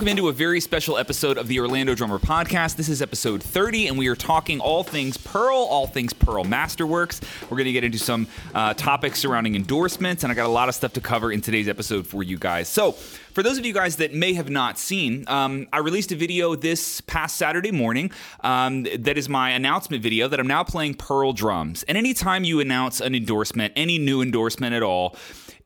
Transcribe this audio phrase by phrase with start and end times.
[0.00, 2.76] Welcome into a very special episode of the Orlando Drummer Podcast.
[2.76, 7.20] This is episode 30, and we are talking all things Pearl, all things Pearl Masterworks.
[7.42, 10.70] We're going to get into some uh, topics surrounding endorsements, and I got a lot
[10.70, 12.66] of stuff to cover in today's episode for you guys.
[12.66, 16.16] So, for those of you guys that may have not seen, um, I released a
[16.16, 18.10] video this past Saturday morning
[18.40, 21.82] um, that is my announcement video that I'm now playing Pearl drums.
[21.82, 25.14] And anytime you announce an endorsement, any new endorsement at all,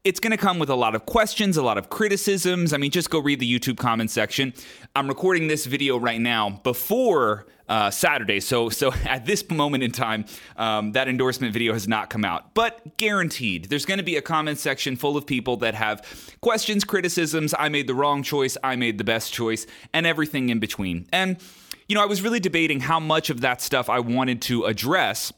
[0.04, 2.74] it's going to come with a lot of questions, a lot of criticisms.
[2.74, 4.52] I mean, just go read the YouTube comment section.
[4.94, 9.90] I'm recording this video right now before uh, Saturday, so so at this moment in
[9.90, 10.26] time,
[10.58, 12.52] um, that endorsement video has not come out.
[12.52, 16.06] But guaranteed, there's going to be a comment section full of people that have
[16.42, 17.54] questions, criticisms.
[17.58, 18.58] I made the wrong choice.
[18.62, 21.06] I made the best choice, and everything in between.
[21.12, 21.38] And
[21.88, 25.32] you know, I was really debating how much of that stuff I wanted to address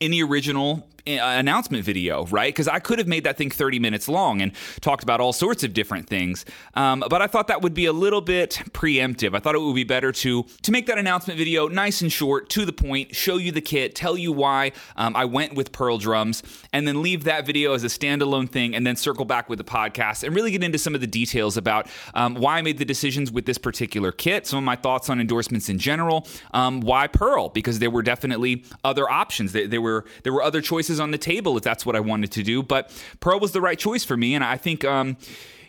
[0.00, 2.52] in the original announcement video, right?
[2.52, 5.64] Because I could have made that thing 30 minutes long and talked about all sorts
[5.64, 6.44] of different things.
[6.74, 9.34] Um, but I thought that would be a little bit preemptive.
[9.34, 12.48] I thought it would be better to to make that announcement video nice and short,
[12.50, 15.98] to the point, show you the kit, tell you why um, I went with Pearl
[15.98, 19.58] drums, and then leave that video as a standalone thing, and then circle back with
[19.58, 22.78] the podcast and really get into some of the details about um, why I made
[22.78, 26.80] the decisions with this particular kit, some of my thoughts on endorsements in general, um,
[26.80, 29.52] why Pearl because there were definitely other options.
[29.52, 32.32] There, there were there were other choices on the table if that's what I wanted
[32.32, 32.62] to do.
[32.62, 34.84] But Pearl was the right choice for me, and I think.
[34.84, 35.16] Um,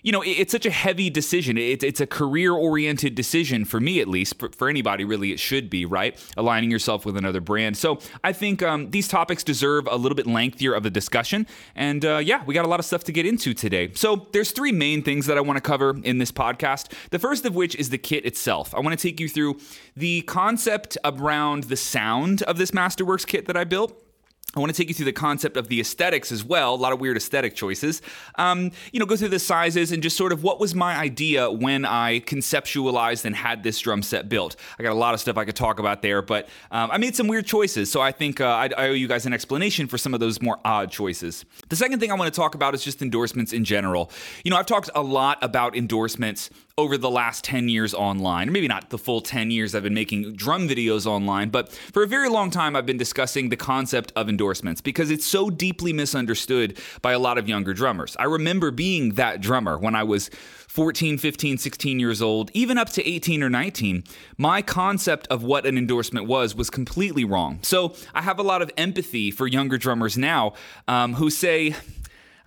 [0.07, 1.57] you know, it's such a heavy decision.
[1.57, 4.35] It's, a career oriented decision for me, at least.
[4.57, 6.17] For, anybody, really, it should be, right?
[6.37, 7.75] Aligning yourself with another brand.
[7.75, 11.45] So I think um, these topics deserve a little bit lengthier of a discussion.
[11.75, 13.91] And uh, yeah, we got a lot of stuff to get into today.
[13.95, 16.93] So there's three main things that I want to cover in this podcast.
[17.09, 18.73] The first of which is the kit itself.
[18.73, 19.59] I want to take you through
[19.95, 24.06] the concept around the sound of this Masterworks kit that I built
[24.55, 26.73] I want to take you through the concept of the aesthetics as well.
[26.73, 28.01] A lot of weird aesthetic choices.
[28.35, 31.51] Um, you know, go through the sizes and just sort of what was my idea
[31.51, 34.55] when I conceptualized and had this drum set built.
[34.79, 37.13] I got a lot of stuff I could talk about there, but um, I made
[37.13, 37.91] some weird choices.
[37.91, 40.41] So I think uh, I, I owe you guys an explanation for some of those
[40.41, 41.43] more odd choices.
[41.67, 44.09] The second thing I want to talk about is just endorsements in general.
[44.45, 48.51] You know, I've talked a lot about endorsements over the last 10 years online.
[48.51, 52.07] Maybe not the full 10 years I've been making drum videos online, but for a
[52.07, 56.79] very long time I've been discussing the concept of endorsements because it's so deeply misunderstood
[57.01, 58.15] by a lot of younger drummers.
[58.19, 60.29] I remember being that drummer when I was
[60.67, 64.03] 14, 15, 16 years old, even up to 18 or 19,
[64.37, 67.57] my concept of what an endorsement was was completely wrong.
[67.63, 70.53] So I have a lot of empathy for younger drummers now
[70.87, 71.73] um, who say,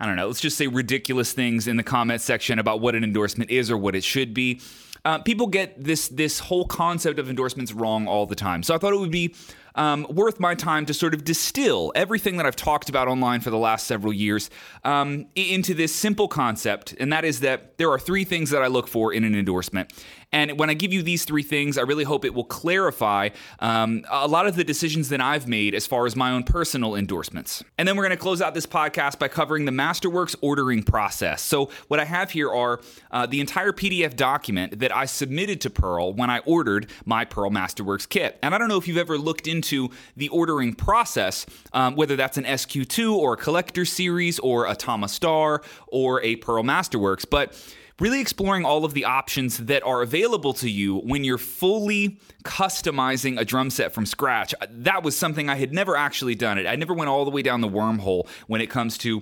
[0.01, 3.03] I don't know, let's just say ridiculous things in the comment section about what an
[3.03, 4.59] endorsement is or what it should be.
[5.05, 8.63] Uh, people get this this whole concept of endorsements wrong all the time.
[8.63, 9.35] So I thought it would be
[9.75, 13.51] um, worth my time to sort of distill everything that I've talked about online for
[13.51, 14.49] the last several years
[14.83, 18.67] um, into this simple concept, and that is that there are three things that I
[18.67, 19.93] look for in an endorsement.
[20.31, 24.05] And when I give you these three things, I really hope it will clarify um,
[24.09, 27.63] a lot of the decisions that I've made as far as my own personal endorsements.
[27.77, 31.41] And then we're going to close out this podcast by covering the Masterworks ordering process.
[31.41, 32.79] So, what I have here are
[33.11, 37.49] uh, the entire PDF document that I submitted to Pearl when I ordered my Pearl
[37.49, 38.39] Masterworks kit.
[38.41, 42.37] And I don't know if you've ever looked into the ordering process, um, whether that's
[42.37, 47.53] an SQ2 or a collector series or a Tama Star or a Pearl Masterworks, but
[48.01, 53.39] really exploring all of the options that are available to you when you're fully customizing
[53.39, 54.55] a drum set from scratch.
[54.71, 56.65] That was something I had never actually done it.
[56.65, 59.21] I never went all the way down the wormhole when it comes to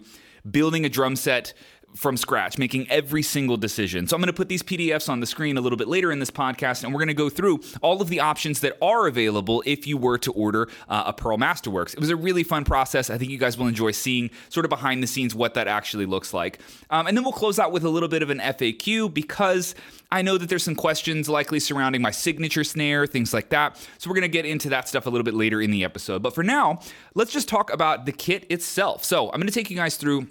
[0.49, 1.53] building a drum set
[1.95, 4.07] from scratch, making every single decision.
[4.07, 6.19] So I'm going to put these PDFs on the screen a little bit later in
[6.19, 9.63] this podcast, and we're going to go through all of the options that are available
[9.65, 11.93] if you were to order uh, a Pearl Masterworks.
[11.93, 13.09] It was a really fun process.
[13.09, 16.05] I think you guys will enjoy seeing sort of behind the scenes what that actually
[16.05, 16.59] looks like.
[16.89, 19.75] Um, and then we'll close out with a little bit of an FAQ because
[20.11, 23.77] I know that there's some questions likely surrounding my signature snare, things like that.
[23.97, 26.23] So we're going to get into that stuff a little bit later in the episode.
[26.23, 26.79] But for now,
[27.13, 29.03] let's just talk about the kit itself.
[29.03, 30.27] So I'm going to take you guys through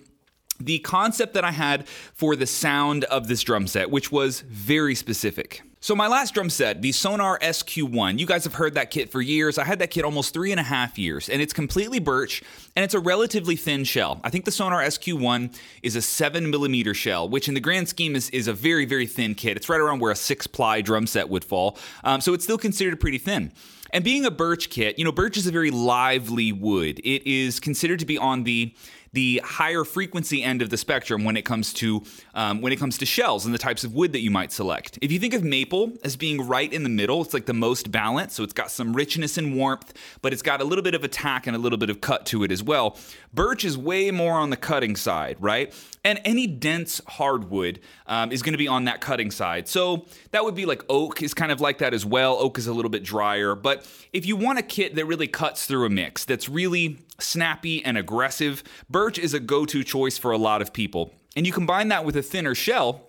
[0.61, 4.95] the concept that I had for the sound of this drum set, which was very
[4.95, 5.63] specific.
[5.81, 9.21] So, my last drum set, the Sonor SQ1, you guys have heard that kit for
[9.21, 9.59] years.
[9.59, 12.43] I had that kit almost three and a half years, and it's completely birch
[12.75, 14.21] and it's a relatively thin shell.
[14.25, 18.17] I think the Sonor SQ1 is a seven millimeter shell, which in the grand scheme
[18.17, 19.57] is, is a very, very thin kit.
[19.57, 21.79] It's right around where a six ply drum set would fall.
[22.03, 23.53] Um, so, it's still considered pretty thin.
[23.91, 26.99] And being a birch kit, you know, birch is a very lively wood.
[27.05, 28.75] It is considered to be on the
[29.13, 32.03] the higher frequency end of the spectrum when it comes to
[32.35, 34.99] um, when it comes to shells and the types of wood that you might select.
[35.03, 37.91] If you think of maple as being right in the middle, it's like the most
[37.91, 41.05] balanced, so it's got some richness and warmth, but it's got a little bit of
[41.05, 42.97] attack and a little bit of cut to it as well.
[43.33, 45.73] Birch is way more on the cutting side, right?
[46.05, 49.69] And any dense hardwood um, is going to be on that cutting side.
[49.69, 52.37] So that would be like oak is kind of like that as well.
[52.39, 55.67] Oak is a little bit drier, but if you want a kit that really cuts
[55.67, 60.31] through a mix, that's really snappy and aggressive, birch is a go to choice for
[60.31, 61.13] a lot of people.
[61.37, 63.08] And you combine that with a thinner shell,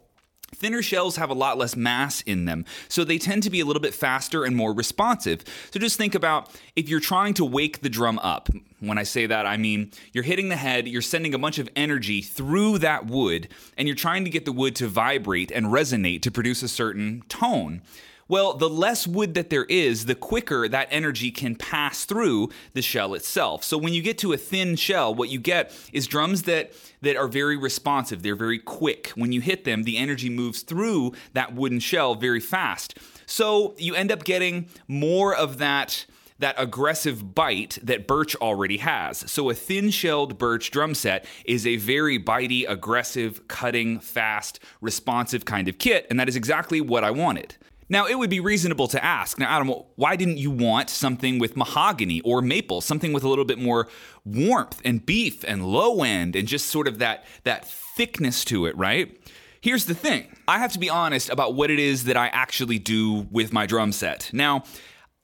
[0.55, 3.65] Thinner shells have a lot less mass in them, so they tend to be a
[3.65, 5.43] little bit faster and more responsive.
[5.71, 8.49] So just think about if you're trying to wake the drum up.
[8.79, 11.69] When I say that, I mean you're hitting the head, you're sending a bunch of
[11.75, 13.47] energy through that wood,
[13.77, 17.23] and you're trying to get the wood to vibrate and resonate to produce a certain
[17.29, 17.81] tone.
[18.29, 22.81] Well, the less wood that there is, the quicker that energy can pass through the
[22.83, 23.63] shell itself.
[23.63, 26.71] So when you get to a thin shell, what you get is drums that
[27.01, 28.21] that are very responsive.
[28.21, 29.07] They're very quick.
[29.15, 32.99] When you hit them, the energy moves through that wooden shell very fast.
[33.25, 36.05] So you end up getting more of that
[36.37, 39.29] that aggressive bite that birch already has.
[39.29, 45.67] So a thin-shelled birch drum set is a very bitey, aggressive, cutting, fast, responsive kind
[45.67, 47.57] of kit, and that is exactly what I wanted.
[47.89, 51.57] Now, it would be reasonable to ask, now, Adam, why didn't you want something with
[51.57, 53.88] mahogany or maple, something with a little bit more
[54.24, 58.77] warmth and beef and low end and just sort of that, that thickness to it,
[58.77, 59.19] right?
[59.62, 62.80] Here's the thing I have to be honest about what it is that I actually
[62.80, 64.30] do with my drum set.
[64.31, 64.63] Now,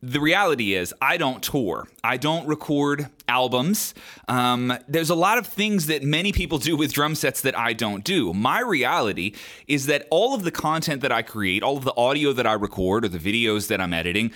[0.06, 1.88] the reality is, I don't tour.
[2.04, 3.96] I don't record albums.
[4.28, 7.74] Um, there's a lot of things that many people do with drum sets that I
[7.74, 8.32] don't do.
[8.32, 9.34] My reality
[9.68, 12.54] is that all of the content that I create, all of the audio that I
[12.54, 14.32] record or the videos that I'm editing,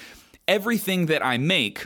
[0.47, 1.85] everything that I make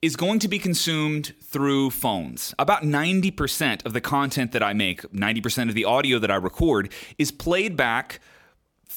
[0.00, 2.54] is going to be consumed through phones.
[2.60, 6.92] About 90% of the content that I make, 90% of the audio that I record,
[7.18, 8.20] is played back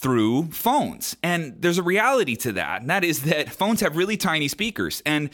[0.04, 1.16] through phones.
[1.24, 5.02] And there's a reality to that, and that is that phones have really tiny speakers.
[5.06, 5.30] And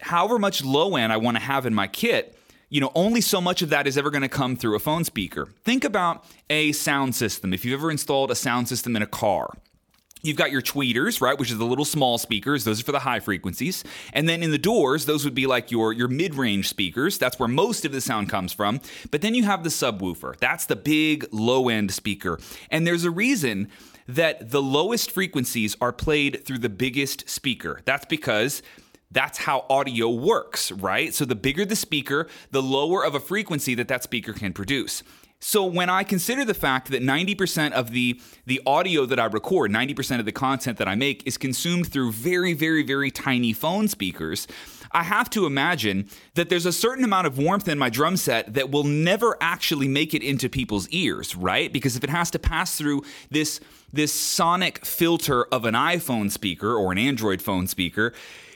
[0.00, 2.36] however much low end I want to have in my kit,
[2.70, 5.04] you know, only so much of that is ever going to come through a phone
[5.04, 5.48] speaker.
[5.64, 7.52] Think about a sound system.
[7.52, 9.52] If you've ever installed a sound system in a car,
[10.22, 12.64] You've got your tweeters, right, which is the little small speakers.
[12.64, 13.84] Those are for the high frequencies.
[14.12, 17.18] And then in the doors, those would be like your, your mid range speakers.
[17.18, 18.80] That's where most of the sound comes from.
[19.10, 20.36] But then you have the subwoofer.
[20.38, 22.38] That's the big low end speaker.
[22.70, 23.68] And there's a reason
[24.08, 27.80] that the lowest frequencies are played through the biggest speaker.
[27.84, 28.62] That's because
[29.10, 31.14] that's how audio works, right?
[31.14, 35.02] So the bigger the speaker, the lower of a frequency that that speaker can produce.
[35.38, 39.70] So when I consider the fact that 90% of the the audio that I record,
[39.70, 43.88] 90% of the content that I make is consumed through very very very tiny phone
[43.88, 44.46] speakers,
[44.92, 48.54] I have to imagine that there's a certain amount of warmth in my drum set
[48.54, 51.72] that will never actually make it into people's ears, right?
[51.72, 53.60] Because if it has to pass through this
[53.92, 58.12] this sonic filter of an iPhone speaker or an Android phone speaker,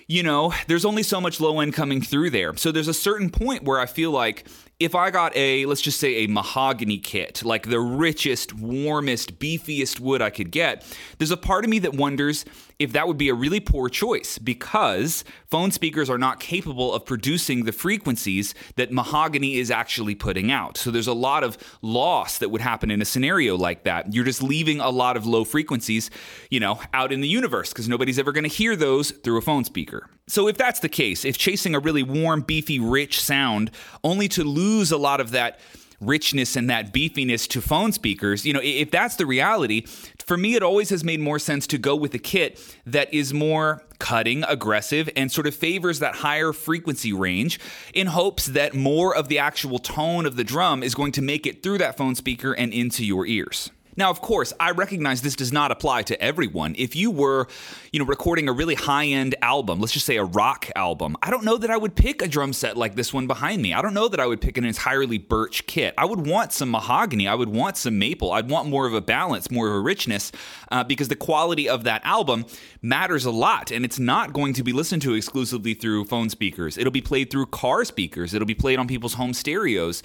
[0.06, 2.56] you know, there's only so much low end coming through there.
[2.56, 4.44] So there's a certain point where I feel like
[4.80, 10.00] if I got a, let's just say a mahogany kit, like the richest, warmest, beefiest
[10.00, 10.84] wood I could get,
[11.18, 12.46] there's a part of me that wonders
[12.80, 17.04] if that would be a really poor choice because phone speakers are not capable of
[17.04, 20.78] producing the frequencies that mahogany is actually putting out.
[20.78, 24.14] So there's a lot of loss that would happen in a scenario like that.
[24.14, 26.10] You're just leaving a lot of low frequencies,
[26.50, 29.42] you know, out in the universe because nobody's ever going to hear those through a
[29.42, 30.08] phone speaker.
[30.26, 34.42] So if that's the case, if chasing a really warm, beefy, rich sound only to
[34.42, 35.60] lose a lot of that
[36.00, 39.86] richness and that beefiness to phone speakers, you know, if that's the reality,
[40.24, 43.34] for me, it always has made more sense to go with a kit that is
[43.34, 47.60] more cutting, aggressive, and sort of favors that higher frequency range
[47.92, 51.46] in hopes that more of the actual tone of the drum is going to make
[51.46, 53.70] it through that phone speaker and into your ears.
[54.00, 56.74] Now, of course, I recognize this does not apply to everyone.
[56.78, 57.48] If you were,
[57.92, 61.44] you know, recording a really high-end album, let's just say a rock album, I don't
[61.44, 63.74] know that I would pick a drum set like this one behind me.
[63.74, 65.92] I don't know that I would pick an entirely birch kit.
[65.98, 67.28] I would want some mahogany.
[67.28, 68.32] I would want some maple.
[68.32, 70.32] I'd want more of a balance, more of a richness,
[70.72, 72.46] uh, because the quality of that album
[72.80, 76.78] matters a lot, and it's not going to be listened to exclusively through phone speakers.
[76.78, 78.32] It'll be played through car speakers.
[78.32, 80.02] It'll be played on people's home stereos.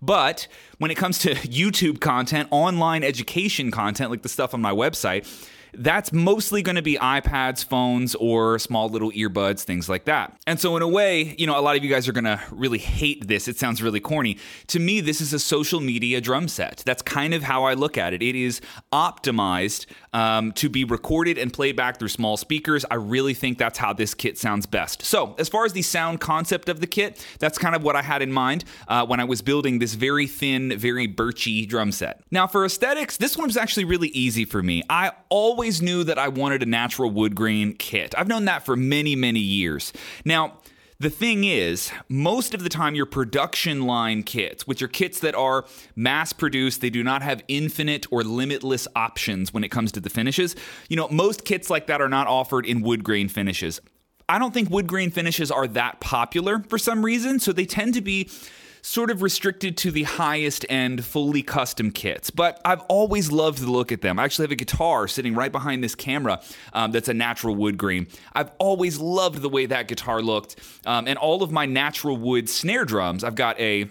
[0.00, 0.48] But
[0.78, 5.26] when it comes to YouTube content, online education content, like the stuff on my website,
[5.76, 10.36] that's mostly going to be iPads, phones, or small little earbuds, things like that.
[10.46, 12.40] And so, in a way, you know, a lot of you guys are going to
[12.50, 13.48] really hate this.
[13.48, 14.38] It sounds really corny.
[14.68, 16.82] To me, this is a social media drum set.
[16.86, 18.22] That's kind of how I look at it.
[18.22, 18.60] It is
[18.92, 22.84] optimized um, to be recorded and played back through small speakers.
[22.90, 25.02] I really think that's how this kit sounds best.
[25.02, 28.02] So, as far as the sound concept of the kit, that's kind of what I
[28.02, 32.22] had in mind uh, when I was building this very thin, very birchy drum set.
[32.30, 34.82] Now, for aesthetics, this one was actually really easy for me.
[34.88, 38.14] I always knew that I wanted a natural wood grain kit.
[38.16, 39.92] I've known that for many, many years.
[40.24, 40.58] Now,
[41.00, 45.34] the thing is, most of the time, your production line kits, which are kits that
[45.34, 45.66] are
[45.96, 50.08] mass produced, they do not have infinite or limitless options when it comes to the
[50.08, 50.54] finishes.
[50.88, 53.80] You know, most kits like that are not offered in wood grain finishes.
[54.28, 57.94] I don't think wood grain finishes are that popular for some reason, so they tend
[57.94, 58.30] to be
[58.84, 63.70] sort of restricted to the highest end fully custom kits, but I've always loved the
[63.70, 64.18] look at them.
[64.18, 66.42] I actually have a guitar sitting right behind this camera
[66.74, 68.08] um, that's a natural wood grain.
[68.34, 72.46] I've always loved the way that guitar looked, um, and all of my natural wood
[72.46, 73.24] snare drums.
[73.24, 73.88] I've got a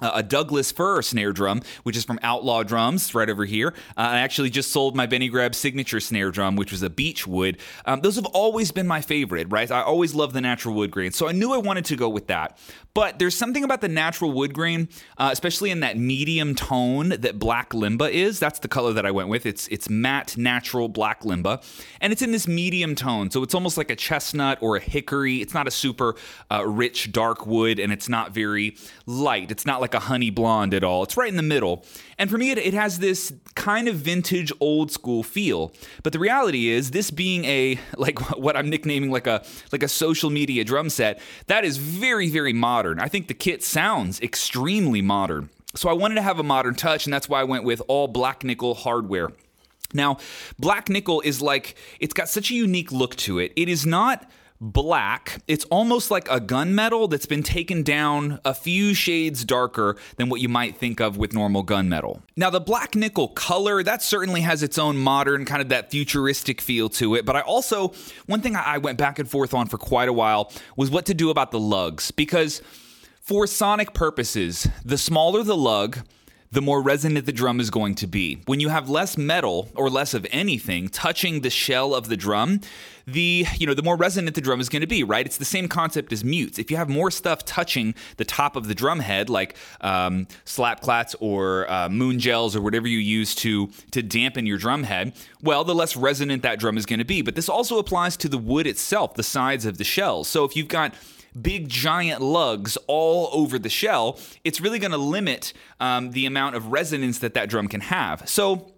[0.00, 3.74] a Douglas fir snare drum, which is from Outlaw Drums, right over here.
[3.96, 7.26] Uh, I actually just sold my Benny Greb signature snare drum, which was a beech
[7.26, 7.58] wood.
[7.84, 9.70] Um, those have always been my favorite, right?
[9.70, 12.26] I always love the natural wood grain, so I knew I wanted to go with
[12.28, 12.58] that.
[12.92, 17.38] But there's something about the natural wood grain, uh, especially in that medium tone that
[17.38, 18.40] black limba is.
[18.40, 19.46] That's the color that I went with.
[19.46, 21.62] It's it's matte natural black limba,
[22.00, 25.40] and it's in this medium tone, so it's almost like a chestnut or a hickory.
[25.40, 26.16] It's not a super
[26.50, 28.76] uh, rich dark wood, and it's not very
[29.06, 29.50] light.
[29.50, 31.02] It's not like a honey blonde at all.
[31.02, 31.84] It's right in the middle.
[32.18, 35.72] And for me, it, it has this kind of vintage old school feel.
[36.02, 39.88] But the reality is, this being a like what I'm nicknaming like a like a
[39.88, 43.00] social media drum set, that is very very modern.
[43.00, 45.50] I think the kit sounds extremely modern.
[45.74, 48.08] So I wanted to have a modern touch, and that's why I went with all
[48.08, 49.30] black nickel hardware.
[49.92, 50.18] Now,
[50.58, 53.52] black nickel is like, it's got such a unique look to it.
[53.56, 54.28] It is not
[54.60, 55.42] black.
[55.48, 60.40] It's almost like a gunmetal that's been taken down a few shades darker than what
[60.40, 62.22] you might think of with normal gunmetal.
[62.36, 66.60] Now, the black nickel color, that certainly has its own modern, kind of that futuristic
[66.60, 67.24] feel to it.
[67.24, 67.92] But I also,
[68.26, 71.14] one thing I went back and forth on for quite a while was what to
[71.14, 72.10] do about the lugs.
[72.10, 72.60] Because
[73.20, 75.98] for sonic purposes, the smaller the lug,
[76.52, 78.42] the more resonant the drum is going to be.
[78.46, 82.60] When you have less metal or less of anything touching the shell of the drum,
[83.06, 85.24] the you know the more resonant the drum is going to be, right?
[85.24, 86.58] It's the same concept as mutes.
[86.58, 91.14] If you have more stuff touching the top of the drum head, like um, SlapKlatz
[91.20, 95.62] or uh, moon gels or whatever you use to to dampen your drum head, well,
[95.62, 97.22] the less resonant that drum is going to be.
[97.22, 100.26] But this also applies to the wood itself, the sides of the shells.
[100.26, 100.94] So if you've got
[101.40, 106.56] big giant lugs all over the shell, it's really going to limit um, the amount
[106.56, 108.28] of resonance that that drum can have.
[108.28, 108.72] So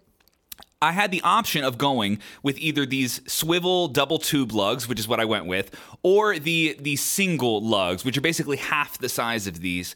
[0.82, 5.06] I had the option of going with either these swivel double tube lugs, which is
[5.06, 9.46] what I went with, or the the single lugs, which are basically half the size
[9.46, 9.94] of these.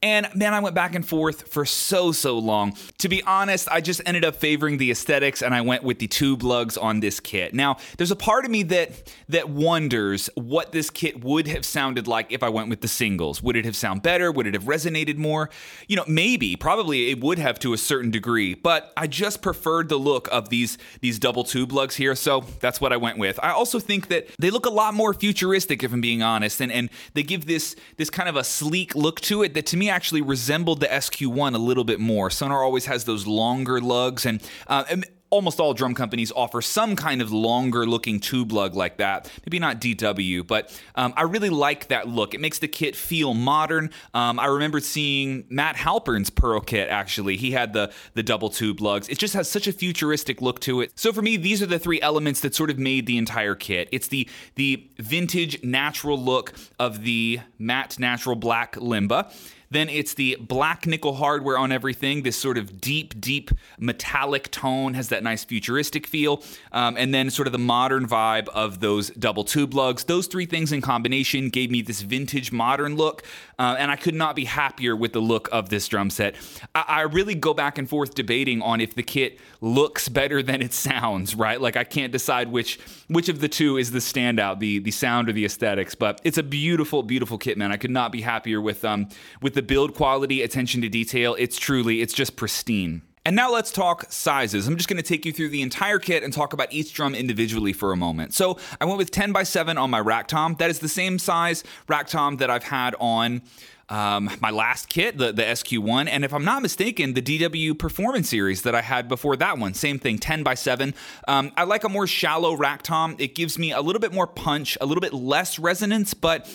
[0.00, 2.76] And man, I went back and forth for so, so long.
[2.98, 6.06] To be honest, I just ended up favoring the aesthetics and I went with the
[6.06, 7.52] tube lugs on this kit.
[7.52, 12.06] Now, there's a part of me that that wonders what this kit would have sounded
[12.06, 13.42] like if I went with the singles.
[13.42, 14.30] Would it have sound better?
[14.30, 15.50] Would it have resonated more?
[15.88, 19.88] You know, maybe, probably it would have to a certain degree, but I just preferred
[19.88, 23.40] the look of these these double tube lugs here, so that's what I went with.
[23.42, 26.70] I also think that they look a lot more futuristic if I'm being honest and
[26.70, 29.87] and they give this this kind of a sleek look to it that to me
[29.88, 32.30] actually resembled the SQ1 a little bit more.
[32.30, 36.96] Sonor always has those longer lugs, and, uh, and almost all drum companies offer some
[36.96, 39.30] kind of longer looking tube lug like that.
[39.44, 42.34] Maybe not DW, but um, I really like that look.
[42.34, 43.90] It makes the kit feel modern.
[44.14, 47.36] Um, I remember seeing Matt Halpern's Pearl kit actually.
[47.36, 49.08] He had the the double tube lugs.
[49.08, 50.92] It just has such a futuristic look to it.
[50.94, 53.88] So for me, these are the three elements that sort of made the entire kit.
[53.92, 59.32] It's the the vintage natural look of the matte natural black limba.
[59.70, 62.22] Then it's the black nickel hardware on everything.
[62.22, 66.42] This sort of deep, deep metallic tone has that nice futuristic feel.
[66.72, 70.04] Um, and then sort of the modern vibe of those double tube lugs.
[70.04, 73.22] Those three things in combination gave me this vintage modern look.
[73.58, 76.36] Uh, and I could not be happier with the look of this drum set.
[76.74, 80.62] I, I really go back and forth debating on if the kit looks better than
[80.62, 81.60] it sounds, right?
[81.60, 85.28] Like I can't decide which which of the two is the standout, the the sound
[85.28, 85.94] or the aesthetics.
[85.94, 87.72] But it's a beautiful, beautiful kit, man.
[87.72, 89.08] I could not be happier with um
[89.42, 93.02] with the build quality, attention to detail, it's truly, it's just pristine.
[93.26, 94.68] And now let's talk sizes.
[94.68, 97.12] I'm just going to take you through the entire kit and talk about each drum
[97.12, 98.34] individually for a moment.
[98.34, 100.54] So I went with 10 by 7 on my rack tom.
[100.60, 103.42] That is the same size rack tom that I've had on
[103.88, 108.28] um, my last kit, the, the SQ1, and if I'm not mistaken, the DW Performance
[108.28, 109.74] Series that I had before that one.
[109.74, 110.94] Same thing, 10 by 7.
[111.26, 113.16] Um, I like a more shallow rack tom.
[113.18, 116.48] It gives me a little bit more punch, a little bit less resonance, but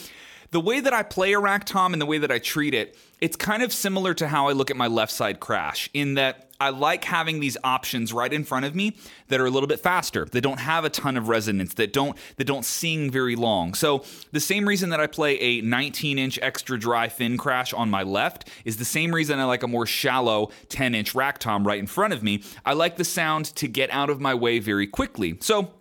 [0.54, 2.96] the way that I play a rack tom and the way that I treat it,
[3.20, 6.52] it's kind of similar to how I look at my left side crash in that
[6.60, 8.96] I like having these options right in front of me
[9.30, 12.16] that are a little bit faster, that don't have a ton of resonance, that don't
[12.38, 13.74] that don't sing very long.
[13.74, 18.04] So the same reason that I play a 19-inch extra dry thin crash on my
[18.04, 21.88] left is the same reason I like a more shallow 10-inch rack tom right in
[21.88, 22.44] front of me.
[22.64, 25.38] I like the sound to get out of my way very quickly.
[25.42, 25.72] So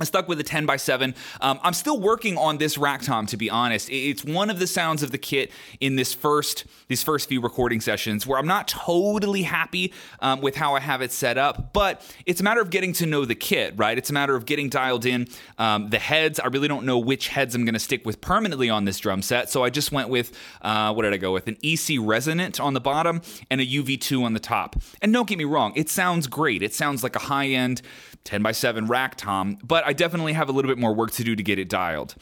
[0.00, 1.14] I stuck with a 10 by 7.
[1.42, 3.90] Um, I'm still working on this rack tom, to be honest.
[3.90, 7.80] It's one of the sounds of the kit in this first these first few recording
[7.80, 12.06] sessions where I'm not totally happy um, with how I have it set up, but
[12.26, 13.96] it's a matter of getting to know the kit, right?
[13.96, 15.28] It's a matter of getting dialed in.
[15.58, 18.68] Um, the heads, I really don't know which heads I'm going to stick with permanently
[18.68, 21.48] on this drum set, so I just went with uh, what did I go with?
[21.48, 24.76] An EC Resonant on the bottom and a UV2 on the top.
[25.00, 26.62] And don't get me wrong, it sounds great.
[26.62, 27.82] It sounds like a high end
[28.24, 31.24] 10 by 7 rack tom, but I definitely have a little bit more work to
[31.24, 32.14] do to get it dialed.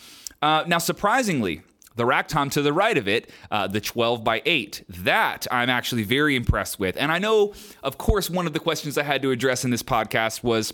[0.42, 1.62] Uh, now, surprisingly,
[1.96, 4.84] the rack tom to the right of it, uh, the 12 by 8.
[4.88, 6.96] That I'm actually very impressed with.
[6.96, 9.82] And I know, of course, one of the questions I had to address in this
[9.82, 10.72] podcast was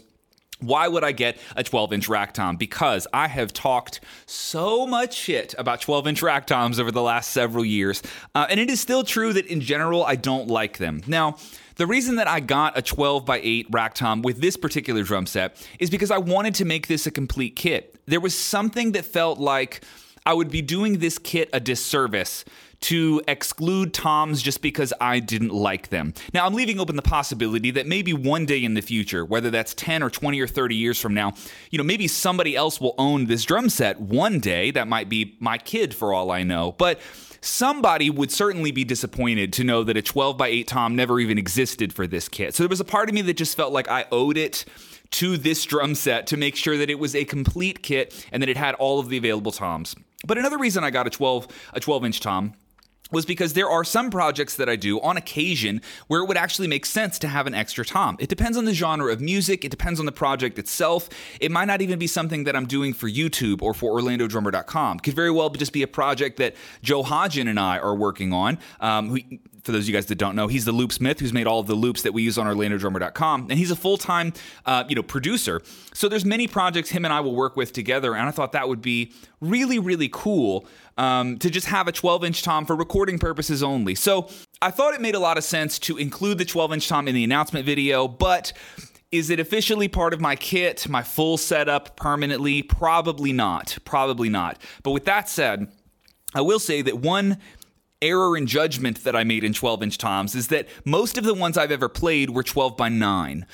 [0.61, 2.57] why would I get a 12 inch rack tom?
[2.57, 7.31] Because I have talked so much shit about 12 inch rack toms over the last
[7.31, 8.03] several years.
[8.35, 11.03] Uh, and it is still true that in general, I don't like them.
[11.07, 11.37] Now,
[11.77, 15.27] the reason that I got a 12 by 8 rack tom with this particular drum
[15.27, 17.95] set is because I wanted to make this a complete kit.
[18.07, 19.85] There was something that felt like
[20.25, 22.45] I would be doing this kit a disservice
[22.81, 26.15] to exclude toms just because I didn't like them.
[26.35, 29.73] Now, I'm leaving open the possibility that maybe one day in the future, whether that's
[29.75, 31.33] 10 or 20 or 30 years from now,
[31.71, 34.71] you know, maybe somebody else will own this drum set one day.
[34.71, 36.73] That might be my kid for all I know.
[36.73, 37.01] But
[37.47, 41.39] somebody would certainly be disappointed to know that a 12 by 8 tom never even
[41.39, 42.55] existed for this kit.
[42.55, 44.65] So there was a part of me that just felt like I owed it
[45.13, 48.49] to this drum set to make sure that it was a complete kit and that
[48.49, 49.95] it had all of the available toms.
[50.27, 52.55] But another reason I got a 12 a 12 inch tom
[53.11, 56.69] was because there are some projects that I do on occasion where it would actually
[56.69, 58.17] make sense to have an extra tom.
[58.19, 61.09] It depends on the genre of music, it depends on the project itself.
[61.41, 65.01] It might not even be something that I'm doing for YouTube or for OrlandoDrummer.com.
[65.01, 68.59] Could very well just be a project that Joe Hodgen and I are working on.
[68.81, 69.19] Um, who,
[69.67, 71.61] for those of you guys that don't know, he's the Loop Smith who's made all
[71.61, 74.33] of the loops that we use on OrlandoDrummer.com, and he's a full-time,
[74.65, 75.61] uh, you know, producer.
[75.93, 78.69] So there's many projects him and I will work with together, and I thought that
[78.69, 83.63] would be really, really cool um, to just have a 12-inch tom for recording purposes
[83.63, 83.95] only.
[83.95, 84.29] So
[84.63, 87.25] I thought it made a lot of sense to include the 12-inch tom in the
[87.25, 88.53] announcement video, but
[89.13, 92.63] is it officially part of my kit, my full setup permanently?
[92.63, 93.79] Probably not.
[93.85, 94.61] Probably not.
[94.83, 95.73] But with that said,
[96.35, 97.39] I will say that one
[98.03, 101.35] error in judgment that I made in 12 inch toms is that most of the
[101.35, 103.47] ones I've ever played were 12 by 9.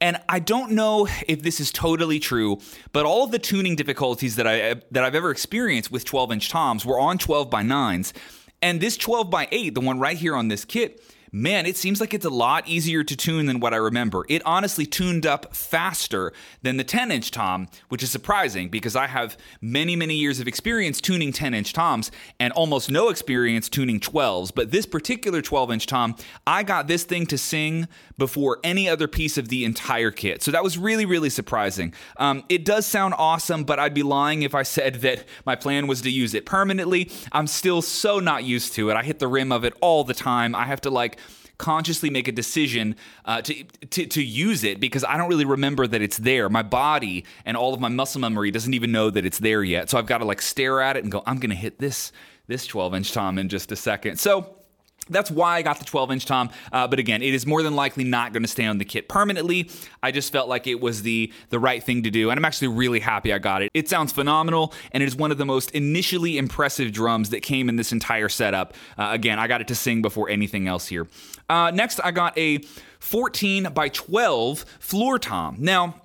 [0.00, 2.58] And I don't know if this is totally true,
[2.92, 6.48] but all of the tuning difficulties that I that I've ever experienced with 12 inch
[6.48, 8.12] toms were on 12 by 9s.
[8.62, 11.02] And this 12 by 8, the one right here on this kit,
[11.32, 14.24] man, it seems like it's a lot easier to tune than what I remember.
[14.28, 19.06] It honestly tuned up faster than the 10 inch tom, which is surprising because I
[19.06, 22.10] have many, many years of experience tuning 10 inch toms
[22.40, 24.52] and almost no experience tuning 12s.
[24.54, 29.06] But this particular 12 inch tom, I got this thing to sing before any other
[29.06, 30.42] piece of the entire kit.
[30.42, 31.94] So that was really, really surprising.
[32.16, 35.86] Um, it does sound awesome, but I'd be lying if I said that my plan
[35.86, 37.10] was to use it permanently.
[37.32, 38.96] I'm still so not used to it.
[38.96, 40.54] I hit the rim of it all the time.
[40.54, 41.17] I have to like,
[41.58, 45.86] consciously make a decision uh, to, to, to use it because I don't really remember
[45.86, 46.48] that it's there.
[46.48, 49.90] My body and all of my muscle memory doesn't even know that it's there yet.
[49.90, 52.12] So I've got to like stare at it and go, I'm going to hit this
[52.46, 54.18] this 12 inch tom in just a second.
[54.18, 54.57] So
[55.08, 56.50] that's why I got the 12 inch tom.
[56.72, 59.08] Uh, but again, it is more than likely not going to stay on the kit
[59.08, 59.70] permanently.
[60.02, 62.68] I just felt like it was the the right thing to do, and I'm actually
[62.68, 63.70] really happy I got it.
[63.74, 67.68] It sounds phenomenal, and it is one of the most initially impressive drums that came
[67.68, 68.74] in this entire setup.
[68.96, 71.06] Uh, again, I got it to sing before anything else here.
[71.48, 72.58] Uh, next, I got a
[73.00, 75.56] 14 by 12 floor tom.
[75.58, 76.02] Now.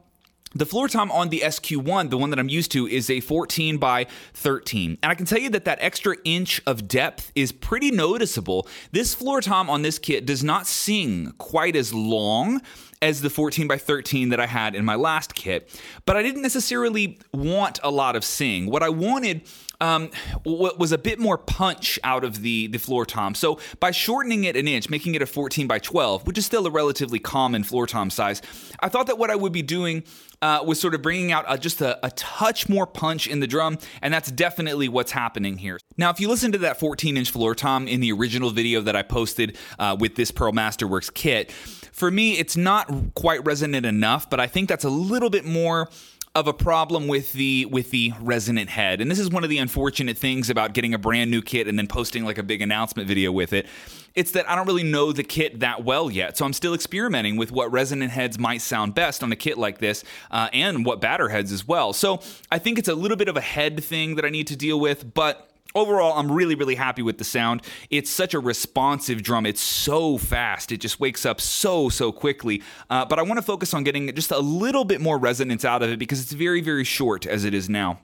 [0.56, 3.78] The floor tom on the SQ1, the one that I'm used to, is a 14
[3.78, 5.00] by 13.
[5.02, 8.68] And I can tell you that that extra inch of depth is pretty noticeable.
[8.92, 12.62] This floor tom on this kit does not sing quite as long
[13.02, 15.70] as the 14 by 13 that I had in my last kit,
[16.06, 18.68] but I didn't necessarily want a lot of sing.
[18.68, 19.42] What I wanted
[19.84, 20.10] um,
[20.46, 23.36] was a bit more punch out of the the floor tom.
[23.36, 26.66] So by shortening it an inch, making it a 14 by 12, which is still
[26.66, 28.42] a relatively common floor tom size,
[28.80, 30.04] I thought that what I would be doing
[30.42, 33.48] uh, was sort of bringing out a, just a, a, touch more punch in the
[33.48, 35.80] drum, and that's definitely what's happening here.
[35.98, 38.96] Now, if you listen to that 14 inch floor tom in the original video that
[38.96, 41.52] I posted uh, with this Pearl Masterworks kit,
[41.94, 45.90] for me, it's not quite resonant enough, but I think that's a little bit more
[46.36, 49.02] of a problem with the with the resonant head.
[49.02, 51.78] And this is one of the unfortunate things about getting a brand new kit and
[51.78, 53.68] then posting like a big announcement video with it.
[54.16, 56.36] It's that I don't really know the kit that well yet.
[56.38, 59.78] So I'm still experimenting with what resonant heads might sound best on a kit like
[59.78, 61.94] this uh, and what batter heads as well.
[61.94, 62.20] So
[62.52, 64.80] I think it's a little bit of a head thing that I need to deal
[64.80, 67.62] with, but overall, I'm really, really happy with the sound.
[67.90, 69.46] It's such a responsive drum.
[69.46, 70.72] It's so fast.
[70.72, 72.62] It just wakes up so, so quickly.
[72.90, 75.82] Uh, but I want to focus on getting just a little bit more resonance out
[75.84, 78.00] of it because it's very, very short as it is now.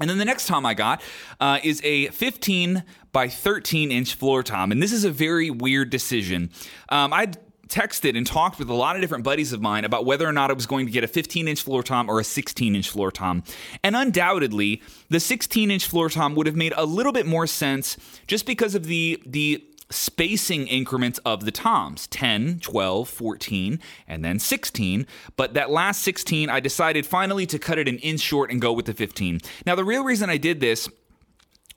[0.00, 1.02] And then the next tom I got
[1.38, 4.72] uh, is a 15 by 13 inch floor tom.
[4.72, 6.50] And this is a very weird decision.
[6.88, 7.32] Um, I
[7.72, 10.50] texted and talked with a lot of different buddies of mine about whether or not
[10.50, 13.10] I was going to get a 15 inch floor tom or a 16 inch floor
[13.10, 13.42] tom.
[13.82, 17.96] And undoubtedly, the 16 inch floor tom would have made a little bit more sense
[18.26, 24.38] just because of the, the spacing increments of the toms 10, 12, 14, and then
[24.38, 25.06] 16.
[25.36, 28.72] But that last 16, I decided finally to cut it an inch short and go
[28.72, 29.40] with the 15.
[29.66, 30.88] Now, the real reason I did this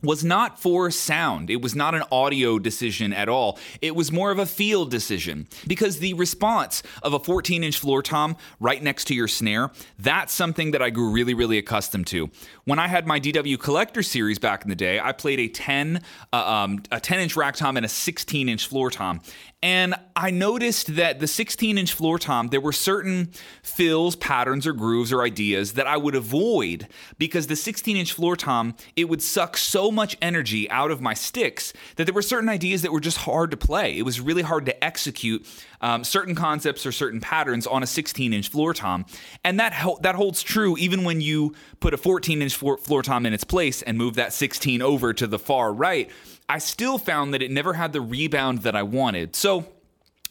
[0.05, 1.49] was not for sound.
[1.49, 3.59] It was not an audio decision at all.
[3.81, 8.01] It was more of a feel decision because the response of a 14 inch floor
[8.01, 12.29] tom right next to your snare, that's something that I grew really, really accustomed to.
[12.65, 16.01] When I had my DW Collector series back in the day, I played a 10,
[16.31, 19.21] uh, um, a 10 inch rack tom and a 16 inch floor tom.
[19.65, 23.31] And I noticed that the 16 inch floor tom, there were certain
[23.63, 28.35] fills, patterns, or grooves or ideas that I would avoid because the 16 inch floor
[28.35, 32.47] tom, it would suck so much energy out of my sticks that there were certain
[32.47, 33.97] ideas that were just hard to play.
[33.97, 35.47] It was really hard to execute
[35.81, 39.07] um, certain concepts or certain patterns on a 16 inch floor tom.
[39.43, 43.01] And that, ho- that holds true even when you put a 14 inch floor, floor
[43.01, 46.11] tom in its place and move that 16 over to the far right
[46.47, 49.35] I still found that it never had the rebound that I wanted.
[49.35, 49.65] So,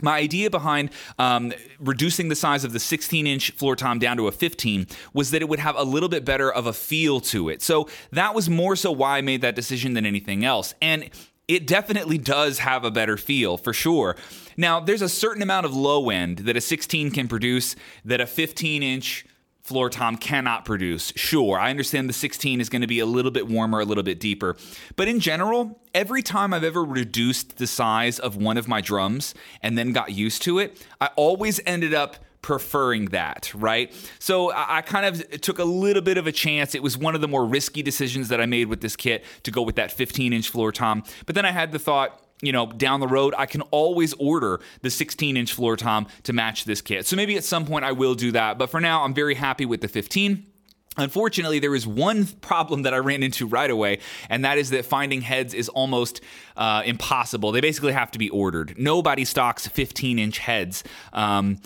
[0.03, 4.27] my idea behind um, reducing the size of the 16 inch floor tom down to
[4.27, 7.49] a 15 was that it would have a little bit better of a feel to
[7.49, 7.63] it.
[7.63, 10.75] So that was more so why I made that decision than anything else.
[10.83, 11.11] And
[11.47, 14.17] it definitely does have a better feel for sure.
[14.57, 18.27] Now, there's a certain amount of low end that a 16 can produce that a
[18.27, 19.27] 15 inch
[19.65, 21.13] floor tom cannot produce.
[21.17, 24.05] Sure, I understand the 16 is going to be a little bit warmer, a little
[24.05, 24.57] bit deeper.
[24.95, 29.35] But in general, every time I've ever reduced the size of one of my drums
[29.63, 33.91] and then got used to it, I always ended up preferring that, right?
[34.19, 36.75] So I, kind of took a little bit of a chance.
[36.75, 39.51] It was one of the more risky decisions that I made with this kit to
[39.51, 41.05] go with that 15 inch floor tom.
[41.25, 44.61] But then I had the thought, you know, down the road, I can always order
[44.83, 47.07] the 16 inch floor tom to match this kit.
[47.07, 48.59] So maybe at some point I will do that.
[48.59, 50.47] But for now, I'm very happy with the 15.
[50.97, 54.85] Unfortunately, there is one problem that I ran into right away, and that is that
[54.85, 56.21] finding heads is almost
[56.57, 57.51] uh, impossible.
[57.51, 58.75] They basically have to be ordered.
[58.79, 60.85] Nobody stocks 15 inch heads.
[61.13, 61.59] Um,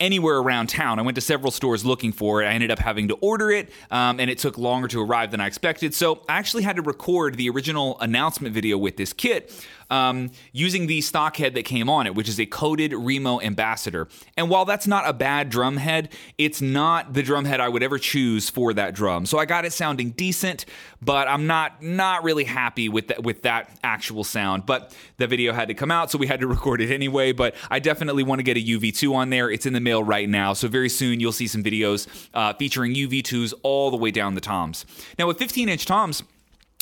[0.00, 0.98] anywhere around town.
[0.98, 2.46] I went to several stores looking for it.
[2.46, 5.40] I ended up having to order it, um, and it took longer to arrive than
[5.40, 5.94] I expected.
[5.94, 10.88] So I actually had to record the original announcement video with this kit um, using
[10.88, 14.08] the stock head that came on it, which is a coated Remo Ambassador.
[14.36, 17.82] And while that's not a bad drum head, it's not the drum head I would
[17.82, 19.24] ever choose for that drum.
[19.24, 20.66] So I got it sounding decent,
[21.00, 24.66] but I'm not not really happy with that with that actual sound.
[24.66, 27.30] But the video had to come out, so we had to record it anyway.
[27.30, 29.48] But I definitely want to get a UV2 on there.
[29.48, 32.94] It's in the mail right now, so very soon you'll see some videos uh, featuring
[32.94, 34.84] UV2s all the way down the toms.
[35.18, 36.24] Now with 15 inch toms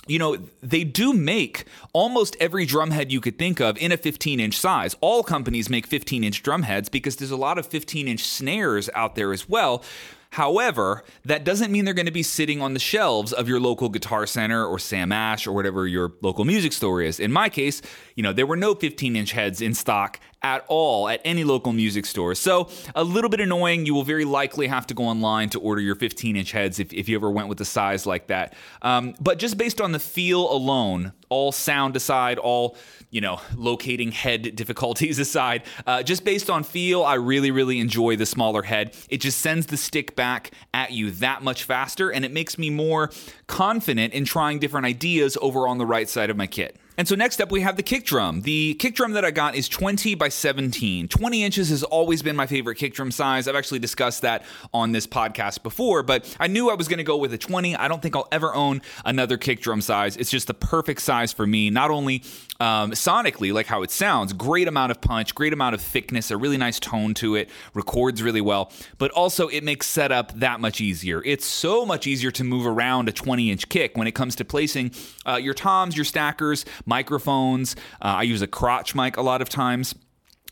[0.06, 4.40] you know, they do make almost every drumhead you could think of in a 15
[4.40, 4.96] inch size.
[5.00, 9.14] All companies make 15 inch drumheads because there's a lot of 15 inch snares out
[9.14, 9.84] there as well.
[10.30, 13.90] However, that doesn't mean they're going to be sitting on the shelves of your local
[13.90, 17.20] Guitar Center or Sam Ash or whatever your local music store is.
[17.20, 17.82] In my case,
[18.16, 21.72] you know, there were no 15 inch heads in stock at all at any local
[21.72, 22.34] music store.
[22.34, 23.86] So, a little bit annoying.
[23.86, 26.92] You will very likely have to go online to order your 15 inch heads if,
[26.92, 28.54] if you ever went with a size like that.
[28.82, 32.76] Um, but just based on the feel alone, all sound aside, all
[33.12, 38.16] you know, locating head difficulties aside, uh, just based on feel, I really, really enjoy
[38.16, 38.96] the smaller head.
[39.08, 42.70] It just sends the stick back at you that much faster, and it makes me
[42.70, 43.10] more
[43.46, 46.76] confident in trying different ideas over on the right side of my kit.
[46.98, 48.42] And so next up we have the kick drum.
[48.42, 51.08] The kick drum that I got is 20 by 17.
[51.08, 53.48] 20 inches has always been my favorite kick drum size.
[53.48, 57.04] I've actually discussed that on this podcast before, but I knew I was going to
[57.04, 57.76] go with a 20.
[57.76, 60.16] I don't think I'll ever own another kick drum size.
[60.18, 62.22] It's just the perfect size for me, not only
[62.60, 66.36] um, sonically, like how it sounds, great amount of punch, great amount of thickness, a
[66.36, 70.80] really nice tone to it, records really well, but also it makes setup that much
[70.80, 71.22] easier.
[71.24, 74.44] It's so much easier to move around a 20 inch kick when it comes to
[74.44, 74.92] placing
[75.26, 77.76] uh, your toms, your stackers, microphones.
[78.00, 79.94] Uh, I use a crotch mic a lot of times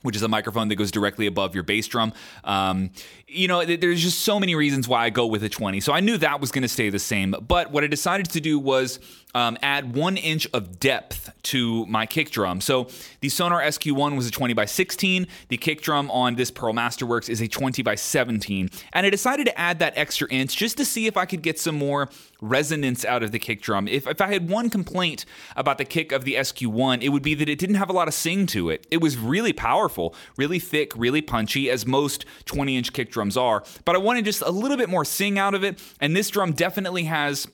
[0.03, 2.13] which is a microphone that goes directly above your bass drum.
[2.45, 2.91] Um,
[3.31, 5.81] you know, there's just so many reasons why I go with a 20.
[5.81, 7.35] So I knew that was going to stay the same.
[7.47, 8.99] But what I decided to do was
[9.35, 12.61] um, add one inch of depth to my kick drum.
[12.61, 12.89] So
[13.21, 15.27] the Sonor SQ1 was a 20 by 16.
[15.49, 18.71] The kick drum on this Pearl Masterworks is a 20 by 17.
[18.93, 21.59] And I decided to add that extra inch just to see if I could get
[21.59, 22.09] some more
[22.41, 23.87] resonance out of the kick drum.
[23.87, 25.25] If, if I had one complaint
[25.57, 28.09] about the kick of the SQ1, it would be that it didn't have a lot
[28.09, 28.87] of sing to it.
[28.91, 33.63] It was really powerful, really thick, really punchy, as most 20 inch kick drums are.
[33.85, 35.81] But I wanted just a little bit more sing out of it.
[36.01, 37.47] And this drum definitely has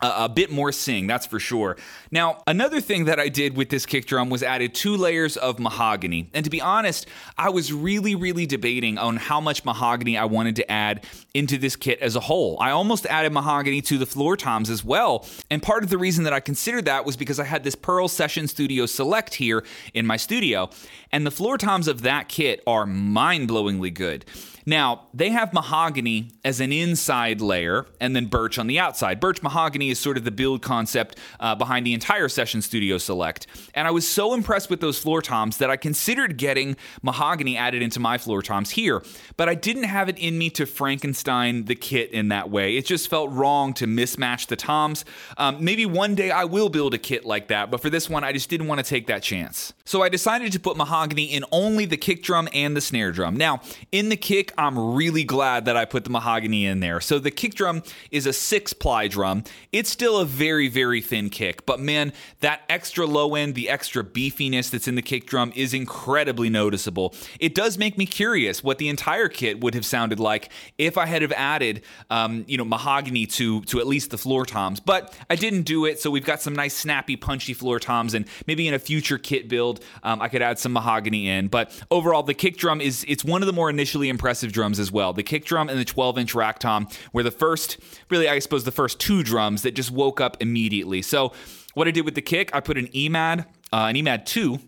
[0.00, 1.76] a, a bit more sing, that's for sure.
[2.10, 5.58] Now, another thing that I did with this kick drum was added two layers of
[5.58, 6.30] mahogany.
[6.34, 10.56] And to be honest, I was really, really debating on how much mahogany I wanted
[10.56, 12.56] to add into this kit as a whole.
[12.60, 15.26] I almost added mahogany to the floor toms as well.
[15.50, 18.08] And part of the reason that I considered that was because I had this Pearl
[18.08, 20.70] Session Studio Select here in my studio.
[21.12, 24.24] And the floor toms of that kit are mind blowingly good.
[24.68, 29.18] Now, they have mahogany as an inside layer and then birch on the outside.
[29.18, 33.46] Birch mahogany is sort of the build concept uh, behind the entire Session Studio Select.
[33.72, 37.80] And I was so impressed with those floor toms that I considered getting mahogany added
[37.80, 39.02] into my floor toms here,
[39.38, 42.76] but I didn't have it in me to Frankenstein the kit in that way.
[42.76, 45.06] It just felt wrong to mismatch the toms.
[45.38, 48.22] Um, maybe one day I will build a kit like that, but for this one,
[48.22, 49.72] I just didn't want to take that chance.
[49.86, 53.34] So I decided to put mahogany in only the kick drum and the snare drum.
[53.34, 57.00] Now, in the kick, I'm really glad that I put the mahogany in there.
[57.00, 59.44] So the kick drum is a six ply drum.
[59.70, 64.02] It's still a very, very thin kick, but man, that extra low end, the extra
[64.02, 67.14] beefiness that's in the kick drum is incredibly noticeable.
[67.38, 71.06] It does make me curious what the entire kit would have sounded like if I
[71.06, 75.16] had have added, um, you know, mahogany to to at least the floor toms, but
[75.30, 76.00] I didn't do it.
[76.00, 79.48] So we've got some nice snappy, punchy floor toms, and maybe in a future kit
[79.48, 81.46] build, um, I could add some mahogany in.
[81.46, 84.90] But overall, the kick drum is it's one of the more initially impressive drums as
[84.92, 85.12] well.
[85.12, 87.78] The kick drum and the 12 inch rack tom were the first,
[88.10, 91.02] really, I suppose, the first two drums that just woke up immediately.
[91.02, 91.32] So,
[91.74, 94.58] what I did with the kick, I put an EMAD, uh, an EMAD 2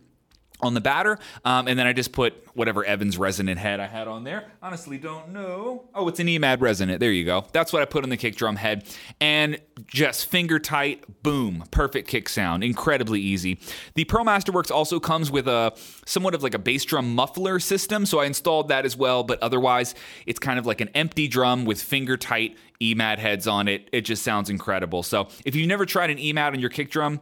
[0.63, 4.09] on the batter, um, and then I just put whatever Evans resonant head I had
[4.09, 4.51] on there.
[4.63, 5.85] Honestly, don't know.
[5.95, 7.01] Oh, it's an EMAD resonant.
[7.01, 7.47] There you go.
[7.53, 8.85] That's what I put on the kick drum head,
[9.21, 12.63] and just finger tight, boom, perfect kick sound.
[12.65, 13.59] Incredibly easy.
[13.95, 15.73] The Pearl Masterworks also comes with a
[16.07, 19.23] somewhat of like a bass drum muffler system, so I installed that as well.
[19.23, 19.95] But otherwise,
[20.27, 23.89] it's kind of like an empty drum with finger tight EMAD heads on it.
[23.93, 25.03] It just sounds incredible.
[25.03, 27.21] So if you've never tried an EMAD on your kick drum,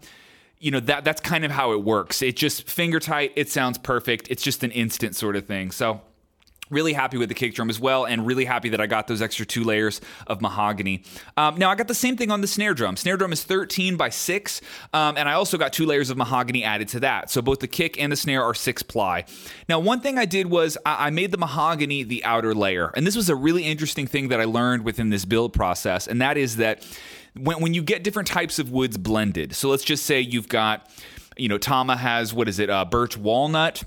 [0.61, 2.23] you know that that's kind of how it works.
[2.23, 3.33] It just finger tight.
[3.37, 4.29] It sounds perfect.
[4.31, 5.71] It's just an instant sort of thing.
[5.71, 6.01] So
[6.71, 9.23] Really happy with the kick drum as well, and really happy that I got those
[9.23, 11.03] extra two layers of mahogany.
[11.37, 12.97] Um, now, I got the same thing on the snare drum.
[12.97, 14.61] Snare drum is 13 by 6,
[14.93, 17.31] um, and I also got two layers of mahogany added to that.
[17.31, 19.25] So both the kick and the snare are 6 ply.
[19.69, 23.07] Now, one thing I did was I, I made the mahogany the outer layer, and
[23.07, 26.37] this was a really interesting thing that I learned within this build process, and that
[26.37, 26.87] is that
[27.35, 30.89] when, when you get different types of woods blended, so let's just say you've got,
[31.37, 33.83] you know, Tama has, what is it, uh, birch walnut.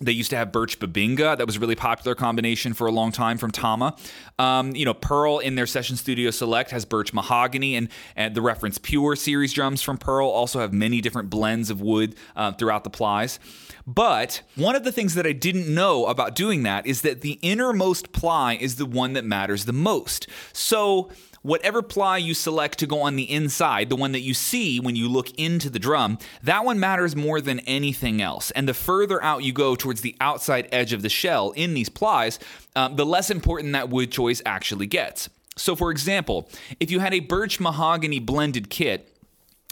[0.00, 1.36] They used to have birch bubinga.
[1.36, 3.96] That was a really popular combination for a long time from Tama.
[4.38, 8.40] Um, you know, Pearl in their Session Studio Select has birch mahogany, and, and the
[8.40, 12.84] reference Pure series drums from Pearl also have many different blends of wood uh, throughout
[12.84, 13.40] the plies.
[13.88, 17.38] But one of the things that I didn't know about doing that is that the
[17.42, 20.28] innermost ply is the one that matters the most.
[20.52, 21.10] So
[21.42, 24.96] whatever ply you select to go on the inside, the one that you see when
[24.96, 28.50] you look into the drum, that one matters more than anything else.
[28.52, 31.88] And the further out you go towards the outside edge of the shell in these
[31.88, 32.38] plies,
[32.76, 35.28] um, the less important that wood choice actually gets.
[35.56, 36.48] So, for example,
[36.78, 39.12] if you had a birch mahogany blended kit,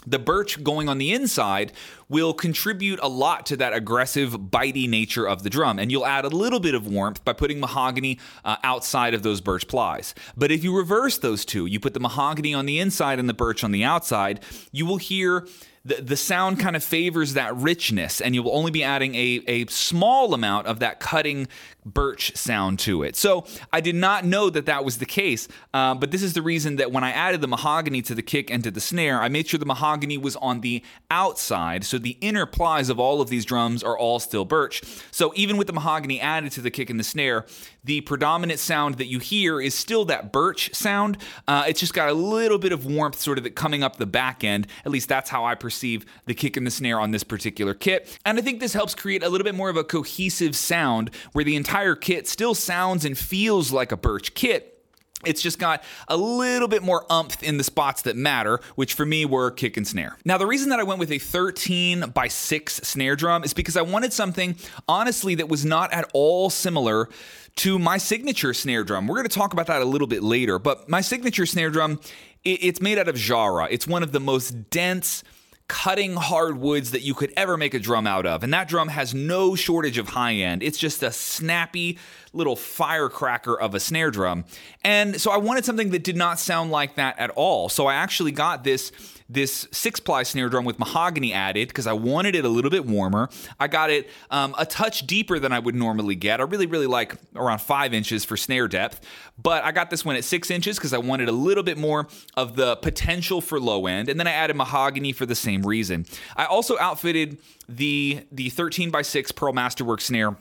[0.07, 1.73] the birch going on the inside
[2.09, 5.77] will contribute a lot to that aggressive, bitey nature of the drum.
[5.77, 9.41] And you'll add a little bit of warmth by putting mahogany uh, outside of those
[9.41, 10.15] birch plies.
[10.35, 13.33] But if you reverse those two, you put the mahogany on the inside and the
[13.33, 14.39] birch on the outside,
[14.71, 15.45] you will hear
[15.87, 19.65] the, the sound kind of favors that richness, and you'll only be adding a, a
[19.67, 21.47] small amount of that cutting
[21.85, 23.15] birch sound to it.
[23.15, 26.41] So I did not know that that was the case, uh, but this is the
[26.41, 29.29] reason that when I added the mahogany to the kick and to the snare, I
[29.29, 33.29] made sure the mahogany was on the outside, so the inner plies of all of
[33.29, 34.83] these drums are all still birch.
[35.11, 37.45] So even with the mahogany added to the kick and the snare,
[37.85, 41.17] the predominant sound that you hear is still that birch sound.
[41.47, 44.43] Uh, it's just got a little bit of warmth sort of coming up the back
[44.43, 44.67] end.
[44.85, 48.17] At least that's how I perceive the kick and the snare on this particular kit.
[48.25, 51.43] And I think this helps create a little bit more of a cohesive sound where
[51.43, 54.77] the entire kit still sounds and feels like a birch kit
[55.25, 59.03] it's just got a little bit more umph in the spots that matter, which for
[59.03, 60.15] me were kick and snare.
[60.23, 63.75] Now, the reason that I went with a 13 by 6 snare drum is because
[63.75, 64.55] I wanted something,
[64.87, 67.09] honestly, that was not at all similar
[67.57, 69.07] to my signature snare drum.
[69.07, 71.99] We're going to talk about that a little bit later, but my signature snare drum,
[72.43, 73.67] it's made out of Jarrah.
[73.71, 75.23] It's one of the most dense,
[75.67, 78.43] cutting hardwoods that you could ever make a drum out of.
[78.43, 80.63] And that drum has no shortage of high end.
[80.63, 81.97] It's just a snappy
[82.37, 84.45] little firecracker of a snare drum.
[84.83, 87.69] And so I wanted something that did not sound like that at all.
[87.69, 88.91] So I actually got this
[89.29, 92.85] this six ply snare drum with mahogany added because I wanted it a little bit
[92.85, 93.29] warmer.
[93.59, 96.39] I got it um, a touch deeper than I would normally get.
[96.39, 99.01] I really, really like around five inches for snare depth,
[99.37, 102.07] but I got this one at six inches because I wanted a little bit more
[102.35, 104.09] of the potential for low end.
[104.09, 106.05] And then I added mahogany for the same reason.
[106.35, 110.37] I also outfitted the the 13 by 6 Pearl Masterwork snare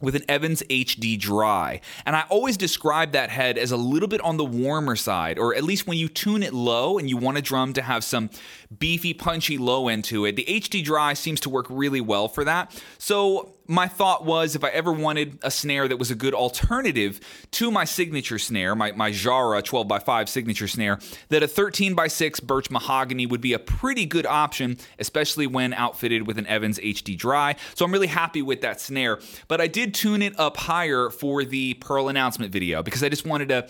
[0.00, 1.80] with an Evans HD dry.
[2.04, 5.54] And I always describe that head as a little bit on the warmer side, or
[5.54, 8.30] at least when you tune it low and you want a drum to have some
[8.76, 12.44] beefy, punchy low end to it, the HD dry seems to work really well for
[12.44, 12.82] that.
[12.98, 17.20] So my thought was if I ever wanted a snare that was a good alternative
[17.52, 20.98] to my signature snare, my, my Jarrah 12 by 5 signature snare,
[21.28, 25.72] that a 13 by 6 birch mahogany would be a pretty good option, especially when
[25.72, 27.56] outfitted with an Evans HD dry.
[27.74, 29.20] So I'm really happy with that snare.
[29.48, 33.26] But I did tune it up higher for the Pearl announcement video because I just
[33.26, 33.68] wanted to